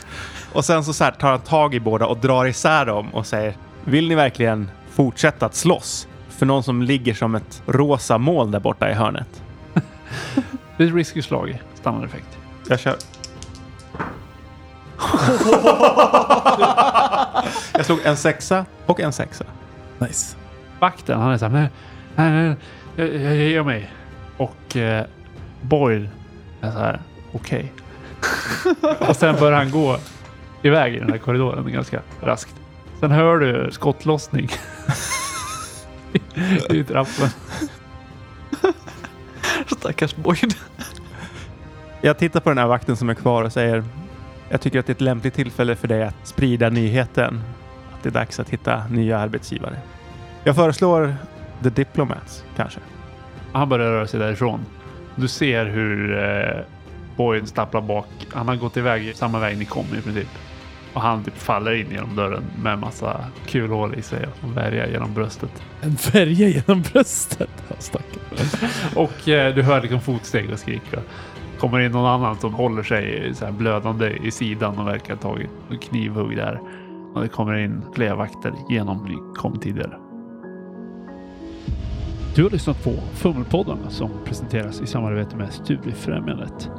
Och 0.52 0.64
sen 0.64 0.84
så, 0.84 0.92
så 0.92 1.04
här 1.04 1.10
tar 1.10 1.30
han 1.30 1.40
tag 1.40 1.74
i 1.74 1.80
båda 1.80 2.06
och 2.06 2.16
drar 2.16 2.46
isär 2.46 2.86
dem 2.86 3.14
och 3.14 3.26
säger 3.26 3.54
Vill 3.84 4.08
ni 4.08 4.14
verkligen 4.14 4.70
fortsätta 4.90 5.46
att 5.46 5.54
slåss? 5.54 6.08
För 6.28 6.46
någon 6.46 6.62
som 6.62 6.82
ligger 6.82 7.14
som 7.14 7.34
ett 7.34 7.62
rosa 7.66 8.18
moln 8.18 8.50
där 8.50 8.60
borta 8.60 8.90
i 8.90 8.92
hörnet. 8.92 9.42
Det 10.76 10.84
är 10.84 10.88
ett 10.88 10.94
risky 10.94 11.22
slag, 11.22 11.62
standardeffekt. 11.74 12.38
Jag 12.68 12.80
kör. 12.80 12.96
jag 17.72 17.86
slog 17.86 17.98
en 18.04 18.16
sexa 18.16 18.64
och 18.86 19.00
en 19.00 19.12
sexa. 19.12 19.44
Nice. 19.98 20.36
Vakten, 20.78 21.20
han 21.20 21.32
är 21.32 21.38
så 21.38 21.46
här, 21.46 21.52
nej, 21.52 21.68
nej, 22.16 22.30
nej, 22.30 22.56
jag, 22.96 23.08
jag, 23.14 23.36
jag 23.36 23.48
ger 23.48 23.62
mig. 23.62 23.90
Och 24.36 24.76
eh, 24.76 25.04
Boyd 25.60 26.08
är 26.60 26.70
så 26.70 26.78
här, 26.78 27.00
okej. 27.32 27.72
och 29.08 29.16
sen 29.16 29.36
börjar 29.40 29.58
han 29.58 29.70
gå 29.70 29.98
iväg 30.62 30.94
i 30.94 30.98
den 30.98 31.10
här 31.10 31.18
korridoren 31.18 31.72
ganska 31.72 32.00
raskt. 32.20 32.54
Sen 33.00 33.10
hör 33.10 33.38
du 33.38 33.70
skottlossning 33.72 34.48
i 36.70 36.84
trappen. 36.84 37.28
Stackars 39.66 40.16
Boyd. 40.16 40.54
Jag 42.00 42.18
tittar 42.18 42.40
på 42.40 42.48
den 42.48 42.58
här 42.58 42.66
vakten 42.66 42.96
som 42.96 43.10
är 43.10 43.14
kvar 43.14 43.42
och 43.42 43.52
säger 43.52 43.84
Jag 44.48 44.60
tycker 44.60 44.78
att 44.78 44.86
det 44.86 44.90
är 44.90 44.94
ett 44.94 45.00
lämpligt 45.00 45.34
tillfälle 45.34 45.76
för 45.76 45.88
dig 45.88 46.02
att 46.02 46.26
sprida 46.26 46.70
nyheten. 46.70 47.42
Att 47.94 48.02
det 48.02 48.08
är 48.08 48.12
dags 48.12 48.40
att 48.40 48.50
hitta 48.50 48.86
nya 48.86 49.18
arbetsgivare. 49.18 49.78
Jag 50.44 50.56
föreslår 50.56 51.16
The 51.62 51.70
Diplomats, 51.70 52.44
kanske. 52.56 52.80
Han 53.52 53.68
börjar 53.68 53.90
röra 53.90 54.06
sig 54.06 54.20
därifrån. 54.20 54.60
Du 55.16 55.28
ser 55.28 55.66
hur 55.66 56.18
eh, 56.18 56.64
Boyd 57.16 57.48
stapplar 57.48 57.80
bak. 57.80 58.06
Han 58.32 58.48
har 58.48 58.56
gått 58.56 58.76
iväg 58.76 59.16
samma 59.16 59.38
väg 59.38 59.58
ni 59.58 59.64
kom 59.64 59.86
i 59.98 60.02
princip. 60.02 60.28
Och 60.92 61.00
han 61.00 61.24
typ 61.24 61.38
faller 61.38 61.74
in 61.74 61.90
genom 61.90 62.16
dörren 62.16 62.44
med 62.62 62.78
massa 62.78 63.24
kulhål 63.46 63.94
i 63.94 64.02
sig 64.02 64.26
och 64.40 64.56
värja 64.56 64.88
genom 64.88 65.14
bröstet. 65.14 65.62
En 65.80 65.96
färja 65.96 66.48
genom 66.48 66.82
bröstet. 66.82 67.50
Stackarn. 67.78 68.46
Och 68.96 69.28
eh, 69.28 69.54
du 69.54 69.62
hör 69.62 69.80
liksom 69.80 70.00
fotsteg 70.00 70.50
och 70.52 70.58
skrik. 70.58 70.82
Och 70.92 71.02
kommer 71.60 71.80
in 71.80 71.92
någon 71.92 72.06
annan 72.06 72.38
som 72.38 72.54
håller 72.54 72.82
sig 72.82 73.34
så 73.34 73.44
här 73.44 73.52
blödande 73.52 74.18
i 74.22 74.30
sidan 74.30 74.78
och 74.78 74.86
verkar 74.86 75.14
ha 75.14 75.22
tagit 75.22 75.50
knivhugg 75.80 76.36
där. 76.36 76.60
Och 77.14 77.22
det 77.22 77.28
kommer 77.28 77.54
in 77.58 77.82
fler 77.94 78.14
vakter 78.14 78.52
genom 78.68 79.04
ni 79.04 79.34
kom 79.40 79.60
tidigare. 79.60 80.09
Du 82.34 82.42
har 82.42 82.50
lyssnat 82.50 82.84
på 82.84 82.90
Fummelpodden 83.12 83.78
som 83.88 84.10
presenteras 84.24 84.80
i 84.80 84.86
samarbete 84.86 85.36
med 85.36 85.52
Studiefrämjandet. 85.52 86.70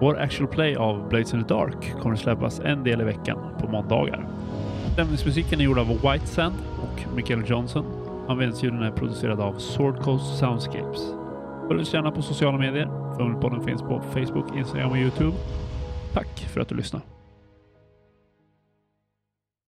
Vår 0.00 0.20
actual 0.20 0.48
play 0.48 0.76
av 0.76 1.08
Blades 1.08 1.34
in 1.34 1.44
the 1.44 1.54
Dark 1.54 2.00
kommer 2.00 2.14
att 2.14 2.20
släppas 2.20 2.60
en 2.60 2.84
del 2.84 3.00
i 3.00 3.04
veckan 3.04 3.38
på 3.60 3.68
måndagar. 3.68 4.28
Stämningsmusiken 4.92 5.60
är 5.60 5.64
gjord 5.64 5.78
av 5.78 5.86
White 5.88 6.26
Sand 6.26 6.54
och 6.82 7.16
Michael 7.16 7.42
Johnson. 7.46 7.84
Användningsljuden 8.28 8.82
är 8.82 8.90
producerad 8.90 9.40
av 9.40 9.58
Sword 9.58 10.00
Coast 10.02 10.38
Soundscapes. 10.38 11.00
Följ 11.68 11.80
oss 11.80 11.94
gärna 11.94 12.10
på 12.10 12.22
sociala 12.22 12.58
medier. 12.58 13.16
Fummelpodden 13.16 13.64
finns 13.64 13.82
på 13.82 14.02
Facebook, 14.12 14.56
Instagram 14.56 14.90
och 14.90 14.98
Youtube. 14.98 15.36
Tack 16.12 16.38
för 16.52 16.60
att 16.60 16.68
du 16.68 16.74
lyssnade. 16.74 17.04